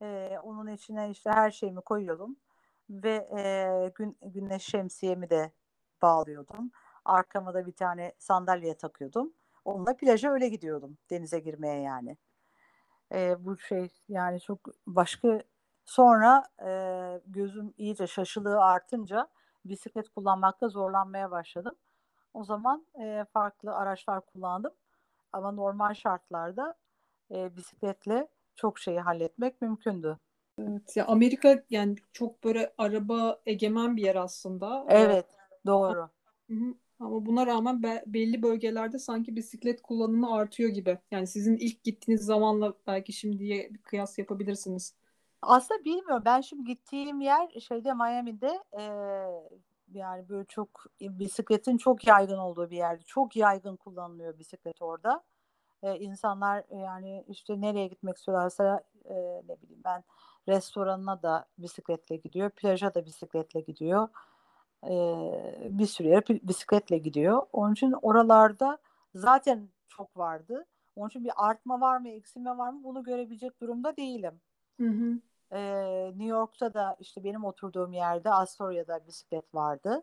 Ee, 0.03 0.39
onun 0.43 0.73
içine 0.73 1.11
işte 1.11 1.31
her 1.31 1.51
şeyimi 1.51 1.81
koyuyordum 1.81 2.37
ve 2.91 3.29
e, 3.39 3.93
gün, 3.95 4.19
güneş 4.23 4.63
şemsiyemi 4.63 5.31
de 5.31 5.53
bağlıyordum. 6.03 6.71
Arkama 7.05 7.55
da 7.55 7.67
bir 7.67 7.73
tane 7.73 8.13
sandalye 8.19 8.77
takıyordum. 8.77 9.35
Onunla 9.65 9.97
plaja 9.97 10.33
öyle 10.33 10.49
gidiyordum 10.49 10.99
denize 11.11 11.39
girmeye 11.41 11.83
yani. 11.83 12.17
Ee, 13.13 13.45
bu 13.45 13.59
şey 13.59 13.89
yani 14.09 14.41
çok 14.41 14.61
başka 14.87 15.43
sonra 15.85 16.45
e, 16.67 16.71
gözüm 17.27 17.75
iyice 17.79 18.07
şaşılığı 18.07 18.65
artınca 18.65 19.29
bisiklet 19.65 20.09
kullanmakta 20.09 20.69
zorlanmaya 20.69 21.31
başladım. 21.31 21.75
O 22.35 22.45
zaman 22.45 22.87
e, 23.01 23.25
farklı 23.33 23.75
araçlar 23.77 24.21
kullandım. 24.27 24.73
Ama 25.33 25.53
normal 25.53 25.95
şartlarda 25.95 26.75
e, 27.31 27.57
bisikletle 27.57 28.29
çok 28.57 28.79
şeyi 28.79 29.01
halletmek 29.01 29.63
mümkündü. 29.63 30.19
Evet, 30.59 30.97
ya 30.97 31.07
Amerika 31.07 31.63
yani 31.71 31.97
çok 32.13 32.45
böyle 32.45 32.75
araba 32.79 33.41
egemen 33.47 33.97
bir 33.97 34.03
yer 34.03 34.17
aslında. 34.17 34.87
Ee, 34.91 34.95
Evet, 34.95 35.27
doğru. 35.67 36.11
Ama 37.01 37.27
buna 37.27 37.47
rağmen 37.47 37.83
be- 37.83 38.05
belli 38.07 38.43
bölgelerde 38.43 38.99
sanki 38.99 39.37
bisiklet 39.37 39.83
kullanımı 39.83 40.35
artıyor 40.35 40.71
gibi. 40.71 40.99
Yani 41.11 41.27
sizin 41.27 41.57
ilk 41.57 41.85
gittiğiniz 41.85 42.25
zamanla 42.25 42.75
belki 42.87 43.13
şimdiye 43.13 43.75
bir 43.75 43.79
kıyas 43.79 44.19
yapabilirsiniz. 44.19 44.95
Aslında 45.43 45.85
bilmiyorum. 45.85 46.23
Ben 46.25 46.41
şimdi 46.41 46.65
gittiğim 46.65 47.21
yer 47.21 47.49
şeyde 47.61 47.95
Miami'de 47.95 48.63
e, 48.73 48.83
yani 49.93 50.29
böyle 50.29 50.45
çok 50.45 50.87
bisikletin 51.01 51.77
çok 51.77 52.07
yaygın 52.07 52.39
olduğu 52.39 52.71
bir 52.71 52.77
yerde. 52.77 53.03
Çok 53.03 53.37
yaygın 53.37 53.77
kullanılıyor 53.77 54.39
bisiklet 54.39 54.83
orada. 54.83 55.23
E, 55.83 55.99
insanlar 55.99 56.65
yani 56.71 57.25
işte 57.29 57.61
nereye 57.61 57.87
gitmek 57.87 58.17
istiyorlarsa 58.17 58.85
e, 59.05 59.15
ne 59.49 59.63
bileyim 59.63 59.83
ben 59.85 60.05
restoranına 60.49 61.23
da 61.23 61.47
bisikletle 61.59 62.17
gidiyor, 62.17 62.51
plaja 62.51 62.95
da 62.95 63.07
bisikletle 63.07 63.61
gidiyor. 63.61 64.09
Bir 65.71 65.87
sürü 65.87 66.09
yere 66.09 66.23
bisikletle 66.49 66.99
gidiyor. 66.99 67.43
Onun 67.53 67.73
için 67.73 67.95
oralarda 68.03 68.79
zaten 69.15 69.69
çok 69.89 70.17
vardı. 70.17 70.67
Onun 70.97 71.09
için 71.09 71.25
bir 71.25 71.33
artma 71.37 71.81
var 71.81 71.99
mı, 71.99 72.09
eksilme 72.09 72.59
var 72.59 72.71
mı 72.71 72.85
bunu 72.85 73.05
görebilecek 73.05 73.61
durumda 73.61 73.97
değilim. 73.97 74.41
Hı 74.81 74.87
hı. 74.89 75.19
Ee, 75.53 76.07
New 76.07 76.25
York'ta 76.25 76.75
da 76.75 76.97
işte 77.01 77.25
benim 77.25 77.45
oturduğum 77.45 77.93
yerde 77.93 78.31
Astoria'da 78.31 79.07
bisiklet 79.07 79.55
vardı. 79.55 80.03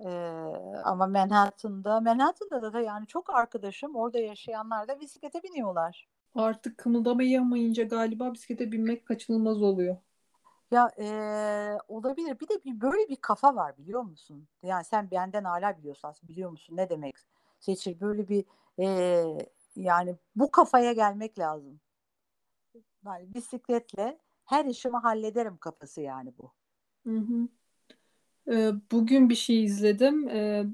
Ee, 0.00 0.08
ama 0.84 1.06
Manhattan'da, 1.06 2.00
Manhattan'da 2.00 2.72
da 2.72 2.80
yani 2.80 3.06
çok 3.06 3.34
arkadaşım 3.34 3.96
orada 3.96 4.18
yaşayanlar 4.18 4.88
da 4.88 5.00
bisiklete 5.00 5.42
biniyorlar. 5.42 6.08
Artık 6.34 6.78
kımıldamayınca 6.78 7.82
galiba 7.82 8.32
bisiklete 8.32 8.72
binmek 8.72 9.06
kaçınılmaz 9.06 9.62
oluyor. 9.62 9.96
Ya 10.70 10.90
eee, 10.98 11.78
olabilir. 11.88 12.40
Bir 12.40 12.48
de 12.48 12.64
bir, 12.64 12.80
böyle 12.80 13.08
bir 13.08 13.16
kafa 13.16 13.54
var 13.56 13.78
biliyor 13.78 14.02
musun? 14.02 14.48
Yani 14.62 14.84
sen 14.84 15.10
benden 15.10 15.44
hala 15.44 15.78
biliyorsun 15.78 16.08
aslında 16.08 16.32
biliyor 16.32 16.50
musun 16.50 16.76
ne 16.76 16.90
demek? 16.90 17.14
Seçil 17.60 18.00
böyle 18.00 18.28
bir 18.28 18.44
eee, 18.78 19.46
yani 19.76 20.16
bu 20.36 20.50
kafaya 20.50 20.92
gelmek 20.92 21.38
lazım. 21.38 21.80
Yani 23.06 23.34
bisikletle 23.34 24.18
her 24.44 24.64
işimi 24.64 24.96
hallederim 24.96 25.56
kafası 25.56 26.00
yani 26.00 26.32
bu. 26.38 26.52
Hı 27.06 27.16
hı. 27.16 27.48
Ee, 28.52 28.72
bugün 28.92 29.30
bir 29.30 29.34
şey 29.34 29.64
izledim. 29.64 30.28
Ee, 30.28 30.64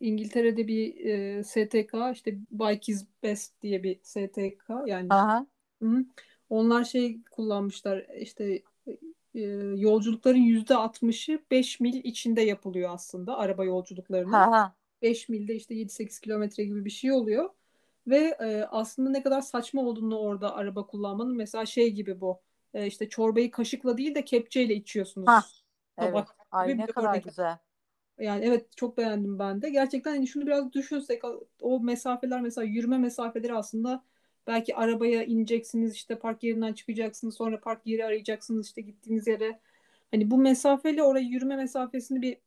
İngiltere'de 0.00 0.68
bir 0.68 1.04
e, 1.06 1.44
STK 1.44 2.10
işte 2.12 2.38
Bike 2.50 2.92
is 2.92 3.06
Best 3.22 3.62
diye 3.62 3.82
bir 3.82 4.00
STK 4.02 4.70
yani 4.86 5.08
Aha. 5.10 5.46
hı. 5.82 6.04
Onlar 6.50 6.84
şey 6.84 7.22
kullanmışlar 7.30 8.06
işte 8.20 8.62
e, 9.36 9.40
yolculukların 9.76 10.38
yüzde 10.38 10.74
60'ı 10.74 11.38
5 11.50 11.80
mil 11.80 12.04
içinde 12.04 12.40
yapılıyor 12.40 12.90
aslında 12.94 13.38
araba 13.38 13.64
yolculuklarının. 13.64 14.32
Ha 14.32 14.74
5 15.02 15.28
milde 15.28 15.54
işte 15.54 15.74
7-8 15.74 16.20
kilometre 16.20 16.64
gibi 16.64 16.84
bir 16.84 16.90
şey 16.90 17.12
oluyor. 17.12 17.50
Ve 18.06 18.36
e, 18.40 18.64
aslında 18.70 19.10
ne 19.10 19.22
kadar 19.22 19.40
saçma 19.40 19.82
olduğunu 19.82 20.18
orada 20.18 20.54
araba 20.54 20.86
kullanmanın 20.86 21.36
mesela 21.36 21.66
şey 21.66 21.90
gibi 21.90 22.20
bu. 22.20 22.40
E, 22.74 22.86
işte 22.86 23.08
çorbayı 23.08 23.50
kaşıkla 23.50 23.98
değil 23.98 24.14
de 24.14 24.24
kepçeyle 24.24 24.74
içiyorsunuz. 24.74 25.28
Ha. 25.28 25.44
Evet. 25.98 26.26
Ay 26.50 26.78
ne 26.78 26.86
kadar 26.86 27.10
örnek. 27.10 27.24
güzel. 27.24 27.58
Yani 28.18 28.44
evet 28.44 28.76
çok 28.76 28.98
beğendim 28.98 29.38
ben 29.38 29.62
de. 29.62 29.70
Gerçekten 29.70 30.10
hani 30.10 30.26
şunu 30.26 30.46
biraz 30.46 30.72
düşünsek 30.72 31.22
o 31.60 31.80
mesafeler 31.80 32.40
mesela 32.40 32.64
yürüme 32.64 32.98
mesafeleri 32.98 33.54
aslında 33.54 34.04
belki 34.46 34.76
arabaya 34.76 35.24
ineceksiniz 35.24 35.94
işte 35.94 36.18
park 36.18 36.42
yerinden 36.44 36.72
çıkacaksınız 36.72 37.34
sonra 37.36 37.60
park 37.60 37.80
yeri 37.86 38.04
arayacaksınız 38.04 38.66
işte 38.66 38.80
gittiğiniz 38.82 39.26
yere. 39.26 39.60
Hani 40.10 40.30
bu 40.30 40.38
mesafeyle 40.38 41.02
oraya 41.02 41.24
yürüme 41.26 41.56
mesafesini 41.56 42.22
bir 42.22 42.38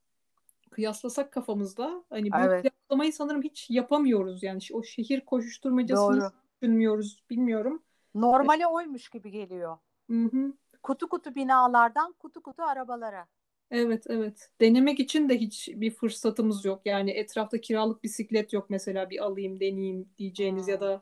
kıyaslasak 0.71 1.31
kafamızda 1.33 2.03
hani 2.09 2.37
bu 2.37 2.37
Evet. 2.37 2.61
kıyaslamayı 2.61 3.13
sanırım 3.13 3.43
hiç 3.43 3.69
yapamıyoruz 3.69 4.43
yani 4.43 4.59
o 4.73 4.83
şehir 4.83 5.21
koşuşturmacasını 5.21 6.21
Doğru. 6.21 6.31
düşünmüyoruz 6.61 7.23
bilmiyorum. 7.29 7.83
Normali 8.13 8.67
oymuş 8.67 9.09
gibi 9.09 9.31
geliyor. 9.31 9.77
Hı 10.09 10.23
hı. 10.31 10.53
Kutu 10.83 11.09
kutu 11.09 11.35
binalardan 11.35 12.13
kutu 12.19 12.41
kutu 12.43 12.63
arabalara. 12.63 13.27
Evet 13.71 14.03
evet. 14.09 14.51
Denemek 14.61 14.99
için 14.99 15.29
de 15.29 15.37
hiç 15.37 15.69
bir 15.75 15.91
fırsatımız 15.91 16.65
yok. 16.65 16.81
Yani 16.85 17.11
etrafta 17.11 17.61
kiralık 17.61 18.03
bisiklet 18.03 18.53
yok 18.53 18.69
mesela 18.69 19.09
bir 19.09 19.23
alayım 19.25 19.59
deneyeyim 19.59 20.09
diyeceğiniz 20.17 20.67
ya 20.67 20.75
Hmm. 20.75 20.81
da 20.81 21.01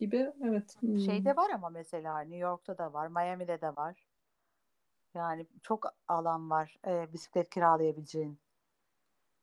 gibi. 0.00 0.30
Evet. 0.44 0.76
Hmm. 0.80 0.98
Şeyde 0.98 1.36
var 1.36 1.50
ama 1.50 1.68
mesela 1.70 2.20
New 2.20 2.36
York'ta 2.36 2.78
da 2.78 2.92
var, 2.92 3.08
Miami'de 3.08 3.60
de 3.60 3.76
var. 3.76 4.06
Yani 5.14 5.46
çok 5.62 5.86
alan 6.08 6.50
var 6.50 6.76
e, 6.86 7.12
bisiklet 7.12 7.50
kiralayabileceğin. 7.50 8.38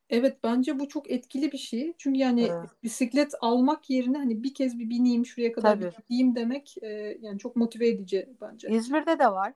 Evet 0.09 0.37
bence 0.43 0.79
bu 0.79 0.87
çok 0.87 1.11
etkili 1.11 1.51
bir 1.51 1.57
şey. 1.57 1.93
Çünkü 1.97 2.19
yani 2.19 2.43
Evet. 2.43 2.69
bisiklet 2.83 3.33
almak 3.41 3.89
yerine 3.89 4.17
hani 4.17 4.43
bir 4.43 4.53
kez 4.53 4.79
bir 4.79 4.89
bineyim 4.89 5.25
şuraya 5.25 5.51
kadar 5.51 5.79
bir 5.79 5.85
Tabii. 5.85 6.01
gideyim 6.01 6.35
demek 6.35 6.75
e, 6.81 7.17
yani 7.21 7.39
çok 7.39 7.55
motive 7.55 7.87
edici 7.87 8.29
bence. 8.41 8.69
İzmir'de 8.69 9.19
de 9.19 9.31
var. 9.31 9.53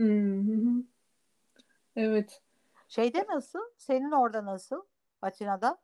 Hı 0.00 0.06
hı 0.06 0.52
hı. 0.52 0.84
Evet. 1.96 2.40
Şeyde 2.88 3.26
nasıl? 3.28 3.60
Senin 3.76 4.10
orada 4.12 4.44
nasıl? 4.44 4.82
Atina'da? 5.22 5.78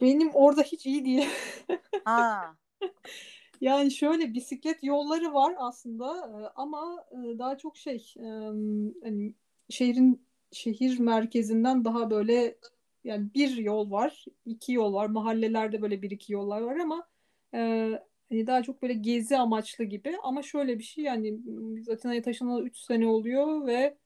Benim 0.00 0.30
orada 0.34 0.62
hiç 0.62 0.86
iyi 0.86 1.04
değil. 1.04 1.28
Ha, 2.04 2.56
Yani 3.60 3.90
şöyle 3.90 4.34
bisiklet 4.34 4.82
yolları 4.82 5.34
var 5.34 5.54
aslında 5.58 6.06
ama 6.56 7.06
daha 7.12 7.58
çok 7.58 7.76
şey 7.76 8.14
hani 9.02 9.34
şehrin 9.70 10.26
şehir 10.52 10.98
merkezinden 10.98 11.84
daha 11.84 12.10
böyle 12.10 12.56
yani 13.04 13.34
bir 13.34 13.56
yol 13.56 13.90
var, 13.90 14.24
iki 14.44 14.72
yol 14.72 14.94
var. 14.94 15.06
Mahallelerde 15.06 15.82
böyle 15.82 16.02
bir 16.02 16.10
iki 16.10 16.32
yollar 16.32 16.60
var 16.60 16.76
ama 16.76 17.08
hani 18.30 18.46
daha 18.46 18.62
çok 18.62 18.82
böyle 18.82 18.94
gezi 18.94 19.38
amaçlı 19.38 19.84
gibi. 19.84 20.16
Ama 20.22 20.42
şöyle 20.42 20.78
bir 20.78 20.84
şey 20.84 21.04
yani 21.04 21.38
biz 21.46 21.88
Atina'ya 21.88 22.22
taşınalı 22.22 22.62
3 22.62 22.76
sene 22.78 23.06
oluyor 23.06 23.66
ve 23.66 23.96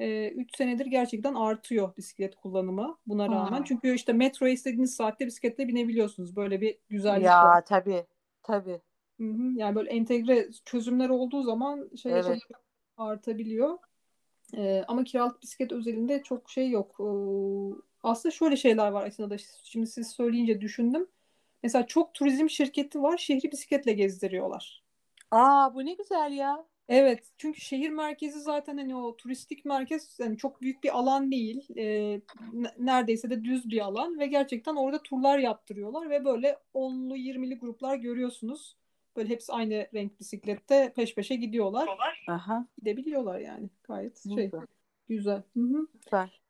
3 0.00 0.56
senedir 0.56 0.86
gerçekten 0.86 1.34
artıyor 1.34 1.96
bisiklet 1.96 2.34
kullanımı 2.34 2.98
buna 3.06 3.28
rağmen. 3.28 3.58
Hmm. 3.58 3.64
Çünkü 3.64 3.94
işte 3.94 4.12
metroya 4.12 4.52
istediğiniz 4.52 4.94
saatte 4.94 5.26
bisikletle 5.26 5.68
binebiliyorsunuz. 5.68 6.36
Böyle 6.36 6.60
bir 6.60 6.78
güzellik 6.88 7.26
var. 7.26 7.56
ya 7.56 7.64
tabii, 7.64 8.06
tabii. 8.42 8.80
Hı 9.18 9.24
hı. 9.24 9.52
Yani 9.56 9.74
böyle 9.74 9.90
entegre 9.90 10.48
çözümler 10.64 11.08
olduğu 11.08 11.42
zaman 11.42 11.90
şey 12.02 12.12
Evet. 12.12 12.42
artabiliyor. 12.96 13.78
Ee, 14.56 14.84
ama 14.88 15.04
kiralık 15.04 15.42
bisiklet 15.42 15.72
özelinde 15.72 16.22
çok 16.22 16.50
şey 16.50 16.70
yok. 16.70 16.96
Ee, 17.00 17.04
aslında 18.02 18.32
şöyle 18.34 18.56
şeyler 18.56 18.90
var 18.90 19.06
aslında 19.06 19.30
da 19.30 19.36
şimdi 19.64 19.86
siz 19.86 20.10
söyleyince 20.10 20.60
düşündüm. 20.60 21.06
Mesela 21.62 21.86
çok 21.86 22.14
turizm 22.14 22.48
şirketi 22.48 23.02
var, 23.02 23.16
şehri 23.18 23.52
bisikletle 23.52 23.92
gezdiriyorlar. 23.92 24.82
Aa 25.30 25.74
bu 25.74 25.84
ne 25.84 25.94
güzel 25.94 26.32
ya. 26.32 26.66
Evet, 26.88 27.32
çünkü 27.38 27.60
şehir 27.60 27.90
merkezi 27.90 28.40
zaten 28.40 28.76
hani 28.76 28.96
o 28.96 29.16
turistik 29.16 29.64
merkez 29.64 30.16
yani 30.20 30.36
çok 30.36 30.62
büyük 30.62 30.84
bir 30.84 30.98
alan 30.98 31.30
değil. 31.32 31.68
Ee, 31.76 32.20
ne- 32.52 32.74
neredeyse 32.78 33.30
de 33.30 33.44
düz 33.44 33.70
bir 33.70 33.80
alan 33.80 34.18
ve 34.18 34.26
gerçekten 34.26 34.76
orada 34.76 35.02
turlar 35.02 35.38
yaptırıyorlar 35.38 36.10
ve 36.10 36.24
böyle 36.24 36.58
10'lu 36.74 37.16
20'li 37.16 37.58
gruplar 37.58 37.96
görüyorsunuz. 37.96 38.76
Böyle 39.18 39.28
hepsi 39.28 39.52
aynı 39.52 39.86
renk 39.94 40.20
bisiklette 40.20 40.92
peş 40.96 41.14
peşe 41.14 41.36
gidiyorlar. 41.36 41.88
Aha. 42.28 42.66
Gidebiliyorlar 42.78 43.38
yani. 43.38 43.70
Gayet 43.82 44.22
şey 44.22 44.44
güzel. 44.44 44.60
güzel. 45.08 45.42
Hı 45.56 45.60
hı. 45.60 45.86
Süper. 46.04 46.40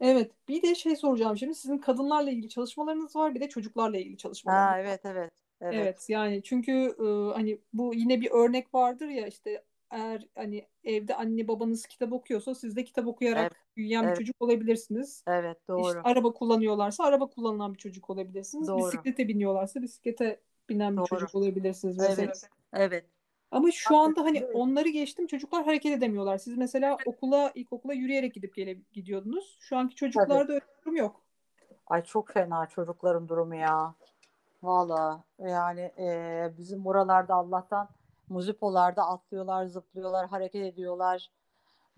Evet, 0.00 0.30
bir 0.48 0.62
de 0.62 0.74
şey 0.74 0.96
soracağım 0.96 1.36
şimdi. 1.36 1.54
Sizin 1.54 1.78
kadınlarla 1.78 2.30
ilgili 2.30 2.48
çalışmalarınız 2.48 3.16
var, 3.16 3.34
bir 3.34 3.40
de 3.40 3.48
çocuklarla 3.48 3.98
ilgili 3.98 4.16
çalışmalarınız 4.16 4.66
Ha 4.66 4.72
var. 4.72 4.78
evet 4.78 5.00
evet. 5.04 5.30
Evet. 5.60 5.74
Evet, 5.74 6.06
yani 6.08 6.42
çünkü 6.42 6.72
e, 6.72 7.34
hani 7.34 7.58
bu 7.72 7.94
yine 7.94 8.20
bir 8.20 8.30
örnek 8.30 8.74
vardır 8.74 9.08
ya 9.08 9.26
işte 9.26 9.64
eğer 9.90 10.28
hani 10.34 10.66
evde 10.84 11.14
anne 11.14 11.48
babanız 11.48 11.86
kitap 11.86 12.12
okuyorsa 12.12 12.54
siz 12.54 12.76
de 12.76 12.84
kitap 12.84 13.06
okuyarak 13.06 13.40
Evet. 13.40 13.52
büyüyen 13.76 14.02
bir 14.02 14.08
Evet. 14.08 14.18
çocuk 14.18 14.36
olabilirsiniz. 14.42 15.24
Evet 15.26 15.56
İşte 15.56 15.72
doğru. 15.72 16.00
araba 16.04 16.32
kullanıyorlarsa 16.32 17.04
araba 17.04 17.26
kullanan 17.26 17.74
bir 17.74 17.78
çocuk 17.78 18.10
olabilirsiniz. 18.10 18.68
Doğru. 18.68 18.86
Bisiklete 18.86 19.28
biniyorlarsa 19.28 19.82
bisiklete 19.82 20.40
binen 20.68 20.96
bir 20.96 21.04
çocuk 21.04 21.34
olabilirsiniz 21.34 21.96
mesela. 21.98 22.22
Evet. 22.22 22.50
Evet. 22.72 23.04
Ama 23.50 23.70
şu 23.70 23.96
anda 23.96 24.24
hani 24.24 24.38
Evet. 24.38 24.50
onları 24.54 24.88
geçtim 24.88 25.26
çocuklar 25.26 25.64
hareket 25.64 25.92
edemiyorlar. 25.98 26.38
Siz 26.38 26.56
mesela 26.56 26.98
okula, 27.06 27.52
ilkokula 27.54 27.94
yürüyerek 27.94 28.34
gidip 28.34 28.54
gele 28.54 28.76
gidiyordunuz. 28.92 29.56
Şu 29.60 29.76
anki 29.76 29.94
çocuklarda 29.94 30.52
öyle 30.52 30.54
bir 30.54 30.84
durum 30.84 30.96
yok. 30.96 31.20
Ay 31.86 32.04
çok 32.04 32.30
fena 32.30 32.66
çocukların 32.66 33.28
durumu 33.28 33.54
ya. 33.54 33.94
Valla 34.62 35.24
yani 35.38 35.80
e, 35.80 36.52
bizim 36.58 36.84
buralarda 36.84 37.34
Allah'tan 37.34 37.88
muzipolarda 38.28 39.06
atlıyorlar, 39.06 39.66
zıplıyorlar, 39.66 40.28
hareket 40.28 40.62
ediyorlar. 40.62 41.30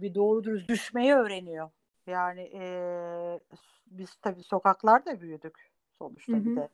Bir 0.00 0.14
doğru 0.14 0.44
dürüst 0.44 0.68
düşmeyi 0.68 1.14
öğreniyor. 1.14 1.70
Yani 2.06 2.50
e, 2.54 3.40
biz 3.86 4.14
tabii 4.22 4.42
sokaklarda 4.42 5.20
büyüdük 5.20 5.70
sonuçta 5.98 6.32
Hı 6.32 6.44
bir 6.44 6.50
hı. 6.50 6.56
de. 6.56 6.68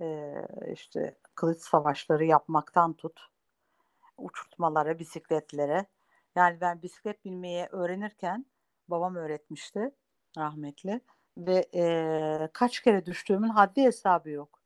E, 0.00 0.34
işte 0.72 1.18
kılıç 1.34 1.62
savaşları 1.62 2.24
yapmaktan 2.24 2.92
tut, 2.92 3.20
uçurtmalara, 4.18 4.98
bisikletlere. 4.98 5.86
Yani 6.36 6.60
ben 6.60 6.82
bisiklet 6.82 7.24
binmeyi 7.24 7.66
öğrenirken 7.72 8.46
babam 8.88 9.16
öğretmişti 9.16 9.90
rahmetli 10.38 11.00
ve 11.38 11.66
e, 11.74 12.48
kaç 12.52 12.80
kere 12.80 13.06
düştüğümün 13.06 13.48
haddi 13.48 13.82
hesabı 13.82 14.30
yok. 14.30 14.60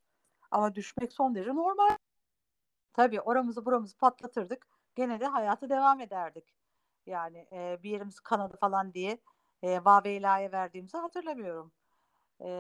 Ama 0.51 0.75
düşmek 0.75 1.13
son 1.13 1.35
derece 1.35 1.55
normal. 1.55 1.97
Tabii 2.93 3.21
oramızı 3.21 3.65
buramızı 3.67 3.97
patlatırdık. 3.99 4.67
Gene 4.95 5.21
de 5.21 5.27
hayata 5.27 5.69
devam 5.71 6.01
ederdik. 6.01 6.55
Yani 7.07 7.49
e, 7.53 7.79
bir 7.83 7.91
yerimiz 7.91 8.21
kanadı 8.21 8.57
falan 8.61 8.95
diye 8.95 9.19
e, 9.63 9.85
Vaveyla'ya 9.85 10.53
verdiğimizi 10.53 10.97
hatırlamıyorum. 10.99 11.73
E, 12.41 12.51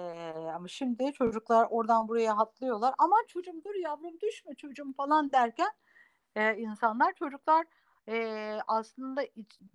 ama 0.54 0.68
şimdi 0.68 1.12
çocuklar 1.12 1.66
oradan 1.70 2.08
buraya 2.08 2.36
atlıyorlar. 2.36 2.94
Aman 2.98 3.24
çocuğum 3.28 3.62
dur 3.64 3.74
yavrum 3.74 4.20
düşme 4.20 4.54
çocuğum 4.54 4.92
falan 4.96 5.32
derken 5.32 5.70
e, 6.36 6.56
insanlar 6.56 7.14
çocuklar 7.14 7.66
e, 8.08 8.58
aslında 8.66 9.22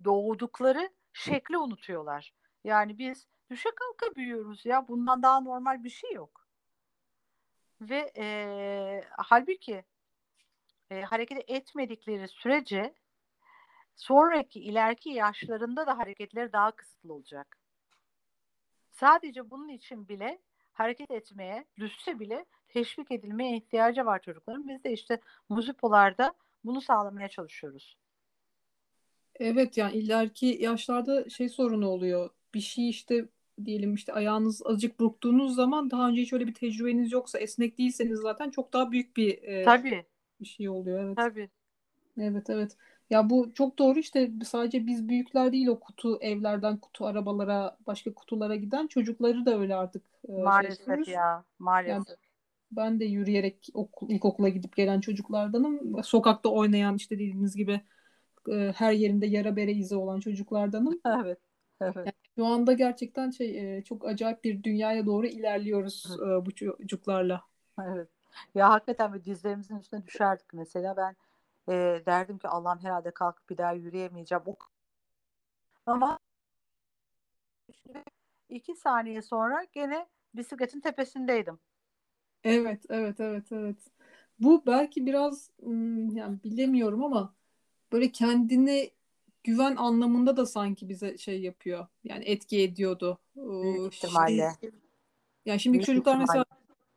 doğdukları 0.04 0.90
şekli 1.12 1.58
unutuyorlar. 1.58 2.34
Yani 2.64 2.98
biz 2.98 3.26
düşe 3.50 3.68
kalka 3.70 4.14
büyüyoruz 4.16 4.66
ya. 4.66 4.88
Bundan 4.88 5.22
daha 5.22 5.40
normal 5.40 5.84
bir 5.84 5.90
şey 5.90 6.12
yok. 6.12 6.46
Ve 7.80 8.12
e, 8.16 9.04
halbuki 9.18 9.84
e, 10.90 11.02
hareket 11.02 11.50
etmedikleri 11.50 12.28
sürece 12.28 12.94
sonraki 13.96 14.60
ileriki 14.60 15.10
yaşlarında 15.10 15.86
da 15.86 15.98
hareketleri 15.98 16.52
daha 16.52 16.70
kısıtlı 16.70 17.14
olacak. 17.14 17.58
Sadece 18.96 19.50
bunun 19.50 19.68
için 19.68 20.08
bile 20.08 20.38
hareket 20.72 21.10
etmeye, 21.10 21.64
düşse 21.78 22.20
bile 22.20 22.44
teşvik 22.68 23.10
edilmeye 23.10 23.56
ihtiyacı 23.56 24.06
var 24.06 24.22
çocukların. 24.22 24.68
Biz 24.68 24.84
de 24.84 24.92
işte 24.92 25.20
muzipolarda 25.48 26.34
bunu 26.64 26.80
sağlamaya 26.80 27.28
çalışıyoruz. 27.28 27.96
Evet 29.40 29.76
yani 29.76 29.96
ileriki 29.96 30.46
yaşlarda 30.60 31.28
şey 31.28 31.48
sorunu 31.48 31.88
oluyor. 31.88 32.30
Bir 32.54 32.60
şey 32.60 32.88
işte 32.88 33.28
diyelim 33.64 33.94
işte 33.94 34.12
ayağınız 34.12 34.62
azıcık 34.66 35.00
burktuğunuz 35.00 35.54
zaman 35.54 35.90
daha 35.90 36.08
önce 36.08 36.22
hiç 36.22 36.32
öyle 36.32 36.46
bir 36.46 36.54
tecrübeniz 36.54 37.12
yoksa 37.12 37.38
esnek 37.38 37.78
değilseniz 37.78 38.18
zaten 38.18 38.50
çok 38.50 38.72
daha 38.72 38.92
büyük 38.92 39.16
bir 39.16 39.42
e, 39.42 39.64
Tabii, 39.64 40.04
bir 40.40 40.46
şey 40.46 40.68
oluyor. 40.68 41.04
Evet. 41.04 41.16
tabii. 41.16 41.48
Evet 42.18 42.50
evet. 42.50 42.76
Ya 43.10 43.30
bu 43.30 43.54
çok 43.54 43.78
doğru 43.78 43.98
işte 43.98 44.30
sadece 44.44 44.86
biz 44.86 45.08
büyükler 45.08 45.52
değil 45.52 45.66
o 45.66 45.80
kutu 45.80 46.18
evlerden 46.20 46.76
kutu 46.78 47.06
arabalara 47.06 47.76
başka 47.86 48.14
kutulara 48.14 48.56
giden 48.56 48.86
çocukları 48.86 49.46
da 49.46 49.58
öyle 49.58 49.74
artık 49.74 50.02
e, 50.24 50.32
şey 50.32 50.42
Maalesef 50.44 50.80
yapıyoruz. 50.80 51.08
ya, 51.08 51.44
Yani 51.86 52.04
maalesef. 52.04 52.18
ben 52.72 53.00
de 53.00 53.04
yürüyerek 53.04 53.68
okul, 53.74 54.10
ilkokula 54.10 54.48
gidip 54.48 54.76
gelen 54.76 55.00
çocuklardanım. 55.00 56.04
Sokakta 56.04 56.48
oynayan 56.48 56.96
işte 56.96 57.14
dediğiniz 57.14 57.56
gibi 57.56 57.80
e, 58.52 58.72
her 58.76 58.92
yerinde 58.92 59.26
yara 59.26 59.56
bere 59.56 59.72
izi 59.72 59.96
olan 59.96 60.20
çocuklardanım. 60.20 61.00
Evet, 61.06 61.38
evet. 61.80 62.06
Yani 62.06 62.14
şu 62.36 62.46
anda 62.46 62.72
gerçekten 62.72 63.30
şey 63.30 63.76
e, 63.78 63.82
çok 63.84 64.06
acayip 64.08 64.44
bir 64.44 64.62
dünyaya 64.62 65.06
doğru 65.06 65.26
ilerliyoruz 65.26 66.06
e, 66.22 66.46
bu 66.46 66.54
çocuklarla. 66.54 67.42
Evet. 67.82 68.08
Ya 68.54 68.70
hakikaten 68.70 69.12
böyle 69.12 69.24
dizlerimizin 69.24 69.76
üstüne 69.78 70.06
düşerdik 70.06 70.52
mesela. 70.52 70.96
Ben 70.96 71.16
e, 71.68 72.02
derdim 72.06 72.38
ki 72.38 72.48
Allah'ım 72.48 72.84
herhalde 72.84 73.10
kalkıp 73.10 73.50
bir 73.50 73.58
daha 73.58 73.72
yürüyemeyeceğim. 73.72 74.42
O... 74.46 74.56
Ama 75.86 76.18
iki 78.48 78.74
saniye 78.74 79.22
sonra 79.22 79.66
gene 79.72 80.06
bisikletin 80.34 80.80
tepesindeydim. 80.80 81.58
Evet, 82.44 82.84
evet, 82.88 83.20
evet, 83.20 83.52
evet. 83.52 83.78
Bu 84.38 84.66
belki 84.66 85.06
biraz 85.06 85.50
yani 86.12 86.42
bilemiyorum 86.44 87.04
ama 87.04 87.34
böyle 87.92 88.12
kendine 88.12 88.90
güven 89.44 89.76
anlamında 89.76 90.36
da 90.36 90.46
sanki 90.46 90.88
bize 90.88 91.18
şey 91.18 91.42
yapıyor. 91.42 91.86
Yani 92.04 92.24
etki 92.24 92.62
ediyordu. 92.62 93.18
Büyük 93.36 93.94
ihtimalle. 93.94 94.50
Şimdi, 94.60 94.76
yani 95.44 95.60
Büyük 95.64 95.86
çocuklar 95.86 96.12
ihtimalle. 96.12 96.20
mesela 96.20 96.44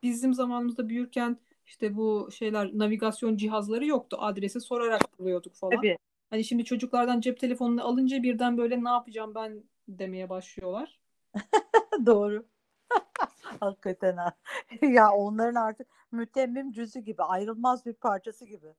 bizim 0.02 0.34
zamanımızda 0.34 0.88
büyürken 0.88 1.38
işte 1.70 1.96
bu 1.96 2.28
şeyler 2.32 2.70
navigasyon 2.78 3.36
cihazları 3.36 3.86
yoktu. 3.86 4.16
Adresi 4.20 4.60
sorarak 4.60 5.18
buluyorduk 5.18 5.54
falan. 5.54 5.76
Tabii. 5.76 5.98
Hani 6.30 6.44
şimdi 6.44 6.64
çocuklardan 6.64 7.20
cep 7.20 7.40
telefonunu 7.40 7.84
alınca 7.84 8.22
birden 8.22 8.58
böyle 8.58 8.84
ne 8.84 8.88
yapacağım 8.88 9.34
ben 9.34 9.62
demeye 9.88 10.28
başlıyorlar. 10.28 11.00
Doğru. 12.06 12.46
Hakikaten 13.60 14.16
ha. 14.16 14.34
ya 14.82 15.12
onların 15.12 15.54
artık 15.54 15.86
mütemmim 16.12 16.72
cüzü 16.72 17.00
gibi, 17.00 17.22
ayrılmaz 17.22 17.86
bir 17.86 17.92
parçası 17.92 18.44
gibi. 18.44 18.74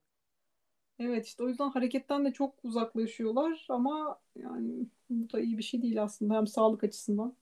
Evet 0.98 1.26
işte 1.26 1.42
o 1.44 1.48
yüzden 1.48 1.68
hareketten 1.68 2.24
de 2.24 2.32
çok 2.32 2.54
uzaklaşıyorlar 2.64 3.66
ama 3.68 4.18
yani 4.36 4.86
bu 5.10 5.32
da 5.32 5.40
iyi 5.40 5.58
bir 5.58 5.62
şey 5.62 5.82
değil 5.82 6.02
aslında 6.02 6.34
hem 6.34 6.46
sağlık 6.46 6.84
açısından. 6.84 7.36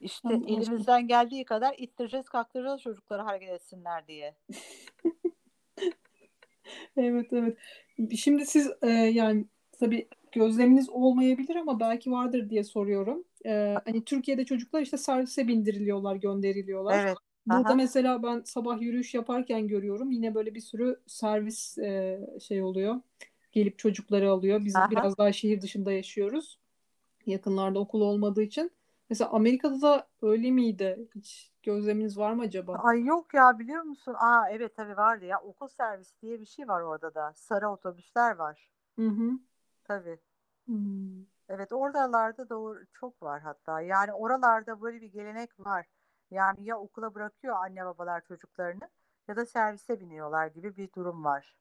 İşte 0.00 0.28
başka. 0.28 0.52
elimizden 0.52 1.08
geldiği 1.08 1.44
kadar 1.44 1.74
ittireceğiz, 1.78 2.28
kaktıracağız 2.28 2.82
çocukları 2.82 3.22
hareket 3.22 3.50
etsinler 3.50 4.06
diye. 4.06 4.34
Evet 6.96 7.32
evet. 7.32 7.58
Şimdi 8.16 8.46
siz 8.46 8.70
e, 8.82 8.88
yani 8.88 9.44
tabii 9.72 10.08
gözleminiz 10.32 10.90
olmayabilir 10.90 11.56
ama 11.56 11.80
belki 11.80 12.10
vardır 12.10 12.50
diye 12.50 12.64
soruyorum. 12.64 13.24
E, 13.46 13.76
hani 13.84 14.04
Türkiye'de 14.04 14.44
çocuklar 14.44 14.82
işte 14.82 14.96
servise 14.96 15.48
bindiriliyorlar, 15.48 16.16
gönderiliyorlar. 16.16 17.04
Evet. 17.06 17.16
Burada 17.46 17.68
Aha. 17.68 17.74
mesela 17.74 18.22
ben 18.22 18.42
sabah 18.44 18.80
yürüyüş 18.80 19.14
yaparken 19.14 19.68
görüyorum. 19.68 20.10
Yine 20.10 20.34
böyle 20.34 20.54
bir 20.54 20.60
sürü 20.60 21.00
servis 21.06 21.78
e, 21.78 22.20
şey 22.40 22.62
oluyor. 22.62 23.00
Gelip 23.52 23.78
çocukları 23.78 24.30
alıyor. 24.30 24.64
Biz 24.64 24.76
Aha. 24.76 24.90
biraz 24.90 25.18
daha 25.18 25.32
şehir 25.32 25.60
dışında 25.60 25.92
yaşıyoruz. 25.92 26.58
Yakınlarda 27.26 27.78
okul 27.78 28.00
olmadığı 28.00 28.42
için. 28.42 28.70
Mesela 29.10 29.30
Amerika'da 29.30 29.80
da 29.82 30.08
öyle 30.22 30.50
miydi? 30.50 31.08
Hiç 31.14 31.52
gözleminiz 31.62 32.18
var 32.18 32.32
mı 32.32 32.42
acaba? 32.42 32.84
Ay 32.84 33.04
yok 33.04 33.34
ya 33.34 33.58
biliyor 33.58 33.82
musun? 33.82 34.14
Aa 34.18 34.50
evet 34.50 34.76
tabii 34.76 34.96
vardı 34.96 35.24
ya. 35.24 35.40
Okul 35.40 35.68
servisi 35.68 36.20
diye 36.22 36.40
bir 36.40 36.46
şey 36.46 36.68
var 36.68 36.80
orada 36.80 37.14
da. 37.14 37.32
Sarı 37.36 37.68
otobüsler 37.70 38.36
var. 38.36 38.70
Hı 38.98 39.06
hı. 39.08 39.38
Tabii. 39.84 40.18
Hmm. 40.66 41.26
Evet 41.48 41.72
oralarda 41.72 42.48
doğru 42.48 42.86
çok 42.92 43.22
var 43.22 43.40
hatta. 43.40 43.80
Yani 43.80 44.12
oralarda 44.12 44.80
böyle 44.82 45.00
bir 45.00 45.06
gelenek 45.12 45.60
var. 45.60 45.86
Yani 46.30 46.64
ya 46.64 46.78
okula 46.78 47.14
bırakıyor 47.14 47.56
anne 47.56 47.84
babalar 47.84 48.20
çocuklarını 48.24 48.90
ya 49.28 49.36
da 49.36 49.46
servise 49.46 50.00
biniyorlar 50.00 50.46
gibi 50.46 50.76
bir 50.76 50.92
durum 50.92 51.24
var. 51.24 51.54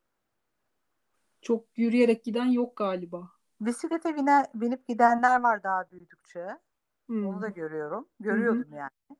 Çok 1.41 1.77
yürüyerek 1.77 2.23
giden 2.23 2.45
yok 2.45 2.75
galiba. 2.75 3.31
Bisiklete 3.61 4.15
bine, 4.15 4.47
binip 4.55 4.87
gidenler 4.87 5.41
var 5.41 5.63
daha 5.63 5.91
büyüdükçe. 5.91 6.57
Hmm. 7.09 7.27
Onu 7.27 7.41
da 7.41 7.47
görüyorum. 7.47 8.07
Görüyordum 8.19 8.73
yani. 8.73 9.17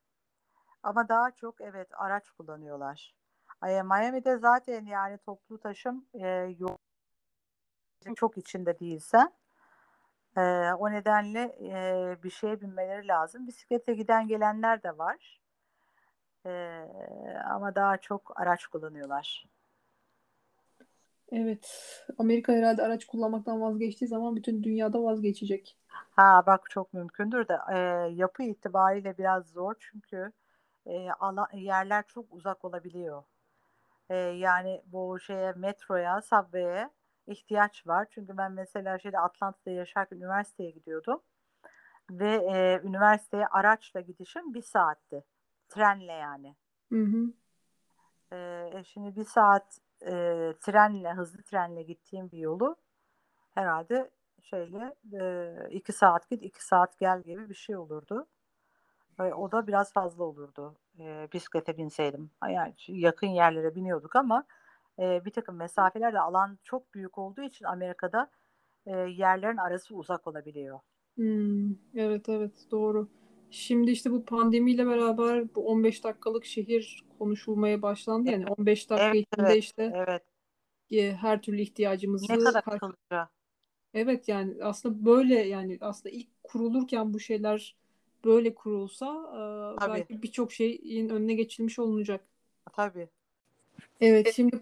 Ama 0.83 1.09
daha 1.09 1.31
çok 1.31 1.61
evet 1.61 1.87
araç 1.93 2.29
kullanıyorlar. 2.29 3.15
Ay, 3.61 3.83
Miami'de 3.83 4.37
zaten 4.37 4.85
yani 4.85 5.17
toplu 5.17 5.59
taşım 5.59 6.05
e, 6.13 6.27
yok. 6.59 6.79
Çok 8.15 8.37
içinde 8.37 8.79
değilsen. 8.79 9.33
E, 10.37 10.41
o 10.73 10.91
nedenle 10.91 11.57
e, 11.61 12.23
bir 12.23 12.29
şeye 12.29 12.61
binmeleri 12.61 13.07
lazım. 13.07 13.47
Bisiklete 13.47 13.93
giden 13.93 14.27
gelenler 14.27 14.83
de 14.83 14.97
var. 14.97 15.41
E, 16.45 16.51
ama 17.49 17.75
daha 17.75 17.97
çok 17.97 18.41
araç 18.41 18.67
kullanıyorlar. 18.67 19.45
Evet. 21.31 22.03
Amerika 22.17 22.53
herhalde 22.53 22.83
araç 22.83 23.05
kullanmaktan 23.05 23.61
vazgeçtiği 23.61 24.09
zaman 24.09 24.35
bütün 24.35 24.63
dünyada 24.63 25.03
vazgeçecek. 25.03 25.77
Ha 25.89 26.43
bak 26.47 26.69
çok 26.69 26.93
mümkündür 26.93 27.47
de 27.47 27.57
e, 27.73 27.77
yapı 28.13 28.43
itibariyle 28.43 29.17
biraz 29.17 29.47
zor 29.47 29.75
çünkü 29.79 30.31
e, 30.85 31.11
ala, 31.11 31.47
yerler 31.53 32.03
çok 32.07 32.25
uzak 32.33 32.65
olabiliyor. 32.65 33.23
E, 34.09 34.15
yani 34.15 34.81
bu 34.85 35.19
şeye 35.19 35.51
metroya, 35.51 36.21
subway'e 36.21 36.89
ihtiyaç 37.27 37.87
var. 37.87 38.07
Çünkü 38.09 38.37
ben 38.37 38.51
mesela 38.51 38.99
şeyde 38.99 39.19
Atlanta'da 39.19 39.71
yaşarken 39.71 40.17
üniversiteye 40.17 40.71
gidiyordum 40.71 41.21
ve 42.11 42.35
e, 42.35 42.87
üniversiteye 42.87 43.47
araçla 43.47 44.01
gidişim 44.01 44.53
bir 44.53 44.61
saatti. 44.61 45.23
Trenle 45.69 46.13
yani. 46.13 46.55
Hı 46.89 47.03
hı. 47.03 47.33
E, 48.35 48.83
şimdi 48.83 49.15
bir 49.15 49.25
saat 49.25 49.79
e, 50.01 50.11
trenle, 50.59 51.13
hızlı 51.13 51.43
trenle 51.43 51.83
gittiğim 51.83 52.31
bir 52.31 52.37
yolu 52.37 52.75
herhalde 53.51 54.11
şeyle 54.41 54.95
e, 55.13 55.53
iki 55.69 55.93
saat 55.93 56.29
git, 56.29 56.43
iki 56.43 56.65
saat 56.65 56.99
gel 56.99 57.21
gibi 57.21 57.49
bir 57.49 57.55
şey 57.55 57.77
olurdu. 57.77 58.27
E, 59.19 59.23
o 59.23 59.51
da 59.51 59.67
biraz 59.67 59.93
fazla 59.93 60.23
olurdu. 60.23 60.75
E, 60.99 61.27
bisiklete 61.33 61.77
binseydim. 61.77 62.31
Yani 62.49 62.73
yakın 62.87 63.27
yerlere 63.27 63.75
biniyorduk 63.75 64.15
ama 64.15 64.43
e, 64.99 65.25
bir 65.25 65.31
takım 65.31 65.55
mesafelerde 65.55 66.19
alan 66.19 66.57
çok 66.63 66.93
büyük 66.93 67.17
olduğu 67.17 67.41
için 67.41 67.65
Amerika'da 67.65 68.31
e, 68.85 68.91
yerlerin 68.97 69.57
arası 69.57 69.95
uzak 69.95 70.27
olabiliyor. 70.27 70.79
Hmm, 71.15 71.71
evet 71.95 72.29
evet 72.29 72.67
doğru. 72.71 73.09
Şimdi 73.51 73.91
işte 73.91 74.11
bu 74.11 74.25
pandemiyle 74.25 74.87
beraber 74.87 75.55
bu 75.55 75.67
15 75.67 76.03
dakikalık 76.03 76.45
şehir 76.45 77.03
konuşulmaya 77.19 77.81
başlandı. 77.81 78.31
Yani 78.31 78.45
15 78.45 78.89
dakika 78.89 79.07
Evet, 79.07 79.27
içinde 79.33 79.47
evet, 79.47 79.63
işte 79.63 79.93
evet. 79.95 80.21
e, 80.91 81.15
her 81.15 81.41
türlü 81.41 81.61
ihtiyacımızı 81.61 82.33
Ne 82.33 82.39
kadar 82.39 82.63
her-. 83.09 83.27
Evet 83.93 84.27
yani 84.27 84.63
aslında 84.63 85.05
böyle 85.05 85.35
yani 85.35 85.77
aslında 85.81 86.15
ilk 86.15 86.43
kurulurken 86.43 87.13
bu 87.13 87.19
şeyler 87.19 87.75
böyle 88.25 88.55
kurulsa 88.55 89.05
e, 89.05 89.39
Tabii. 89.79 89.93
belki 89.93 90.23
birçok 90.23 90.51
şeyin 90.51 91.09
önüne 91.09 91.33
geçilmiş 91.33 91.79
olunacak. 91.79 92.21
Tabii. 92.73 93.09
Evet 94.01 94.33
şimdi 94.35 94.59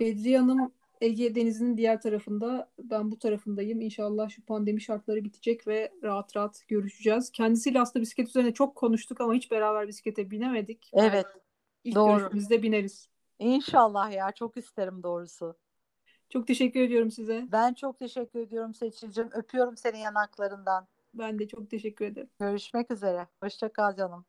Bedriye 0.00 0.38
Hanım 0.38 0.72
Ege 1.00 1.34
Denizi'nin 1.34 1.76
diğer 1.76 2.00
tarafında 2.00 2.70
ben 2.78 3.10
bu 3.10 3.18
tarafındayım. 3.18 3.80
İnşallah 3.80 4.30
şu 4.30 4.42
pandemi 4.42 4.80
şartları 4.80 5.24
bitecek 5.24 5.66
ve 5.66 5.92
rahat 6.02 6.36
rahat 6.36 6.64
görüşeceğiz. 6.68 7.30
Kendisiyle 7.30 7.80
aslında 7.80 8.02
bisiklet 8.02 8.28
üzerine 8.28 8.54
çok 8.54 8.74
konuştuk 8.74 9.20
ama 9.20 9.34
hiç 9.34 9.50
beraber 9.50 9.88
bisiklete 9.88 10.30
binemedik. 10.30 10.90
Evet. 10.92 11.26
İlk 11.84 11.94
doğru. 11.94 12.18
görüşümüzde 12.18 12.62
bineriz. 12.62 13.08
İnşallah 13.38 14.12
ya 14.12 14.32
çok 14.32 14.56
isterim 14.56 15.02
doğrusu. 15.02 15.56
Çok 16.28 16.46
teşekkür 16.46 16.80
ediyorum 16.80 17.10
size. 17.10 17.48
Ben 17.52 17.74
çok 17.74 17.98
teşekkür 17.98 18.40
ediyorum 18.40 18.74
Seçil'cim. 18.74 19.28
Öpüyorum 19.32 19.76
senin 19.76 19.98
yanaklarından. 19.98 20.88
Ben 21.14 21.38
de 21.38 21.48
çok 21.48 21.70
teşekkür 21.70 22.04
ederim. 22.04 22.30
Görüşmek 22.40 22.90
üzere. 22.90 23.26
Hoşça 23.42 23.72
kal 23.72 23.96
canım. 23.96 24.24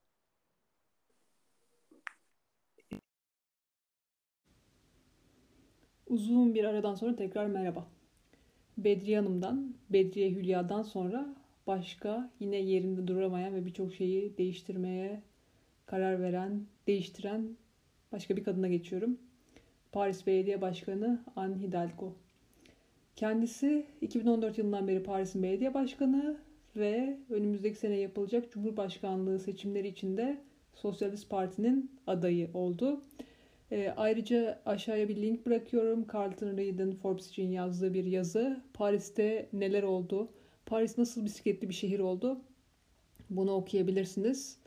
Uzun 6.08 6.54
bir 6.54 6.64
aradan 6.64 6.96
sonra 6.96 7.16
tekrar 7.16 7.46
merhaba. 7.46 7.88
Bedriye 8.78 9.18
Hanım'dan, 9.20 9.76
Bedriye 9.90 10.32
Hülya'dan 10.32 10.84
sonra 10.84 11.36
başka 11.68 12.32
yine 12.40 12.58
yerinde 12.58 13.08
duramayan 13.08 13.56
ve 13.56 13.66
birçok 13.66 13.94
şeyi 13.94 14.38
değiştirmeye 14.38 15.24
karar 15.90 16.22
veren, 16.22 16.66
değiştiren 16.88 17.58
başka 18.12 18.38
bir 18.38 18.44
kadına 18.44 18.68
geçiyorum. 18.68 19.18
Paris 19.92 20.28
Belediye 20.28 20.62
Başkanı 20.62 21.24
Anne 21.36 21.62
Hidalgo. 21.62 22.16
Kendisi 23.16 23.86
2014 24.02 24.58
yılından 24.58 24.88
beri 24.88 25.04
Paris'in 25.04 25.44
belediye 25.44 25.74
başkanı 25.74 26.38
ve 26.76 27.18
önümüzdeki 27.30 27.78
sene 27.78 27.96
yapılacak 27.98 28.52
Cumhurbaşkanlığı 28.52 29.40
seçimleri 29.40 29.88
için 29.88 30.18
de 30.18 30.42
Sosyalist 30.74 31.30
Parti'nin 31.30 31.92
adayı 32.08 32.50
oldu. 32.54 33.02
E, 33.72 33.94
ayrıca 33.98 34.62
aşağıya 34.66 35.10
bir 35.10 35.16
link 35.16 35.46
bırakıyorum. 35.46 36.08
Carlton 36.14 36.58
Reed'in 36.58 36.92
Forbes 36.92 37.30
için 37.30 37.52
yazdığı 37.52 37.94
bir 37.94 38.06
yazı. 38.06 38.62
Paris'te 38.74 39.50
neler 39.54 39.84
oldu? 39.84 40.30
Paris 40.66 40.98
nasıl 40.98 41.26
bisikletli 41.26 41.70
bir 41.70 41.74
şehir 41.74 42.00
oldu? 42.00 42.42
Bunu 43.30 43.52
okuyabilirsiniz. 43.52 44.59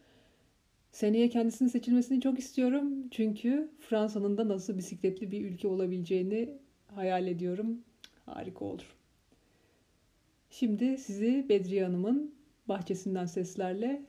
Seneye 0.93 1.28
kendisinin 1.28 1.68
seçilmesini 1.68 2.20
çok 2.20 2.38
istiyorum. 2.38 3.09
Çünkü 3.11 3.70
Fransa'nın 3.80 4.38
da 4.38 4.49
nasıl 4.49 4.78
bisikletli 4.78 5.30
bir 5.30 5.45
ülke 5.45 5.68
olabileceğini 5.68 6.59
hayal 6.86 7.26
ediyorum. 7.26 7.78
Harika 8.26 8.64
olur. 8.64 8.97
Şimdi 10.51 10.99
sizi 10.99 11.47
Bedriye 11.49 11.84
Hanım'ın 11.84 12.34
bahçesinden 12.68 13.26
seslerle 13.26 14.03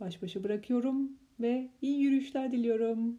baş 0.00 0.22
başa 0.22 0.44
bırakıyorum 0.44 1.12
ve 1.40 1.68
iyi 1.82 2.00
yürüyüşler 2.00 2.52
diliyorum. 2.52 3.18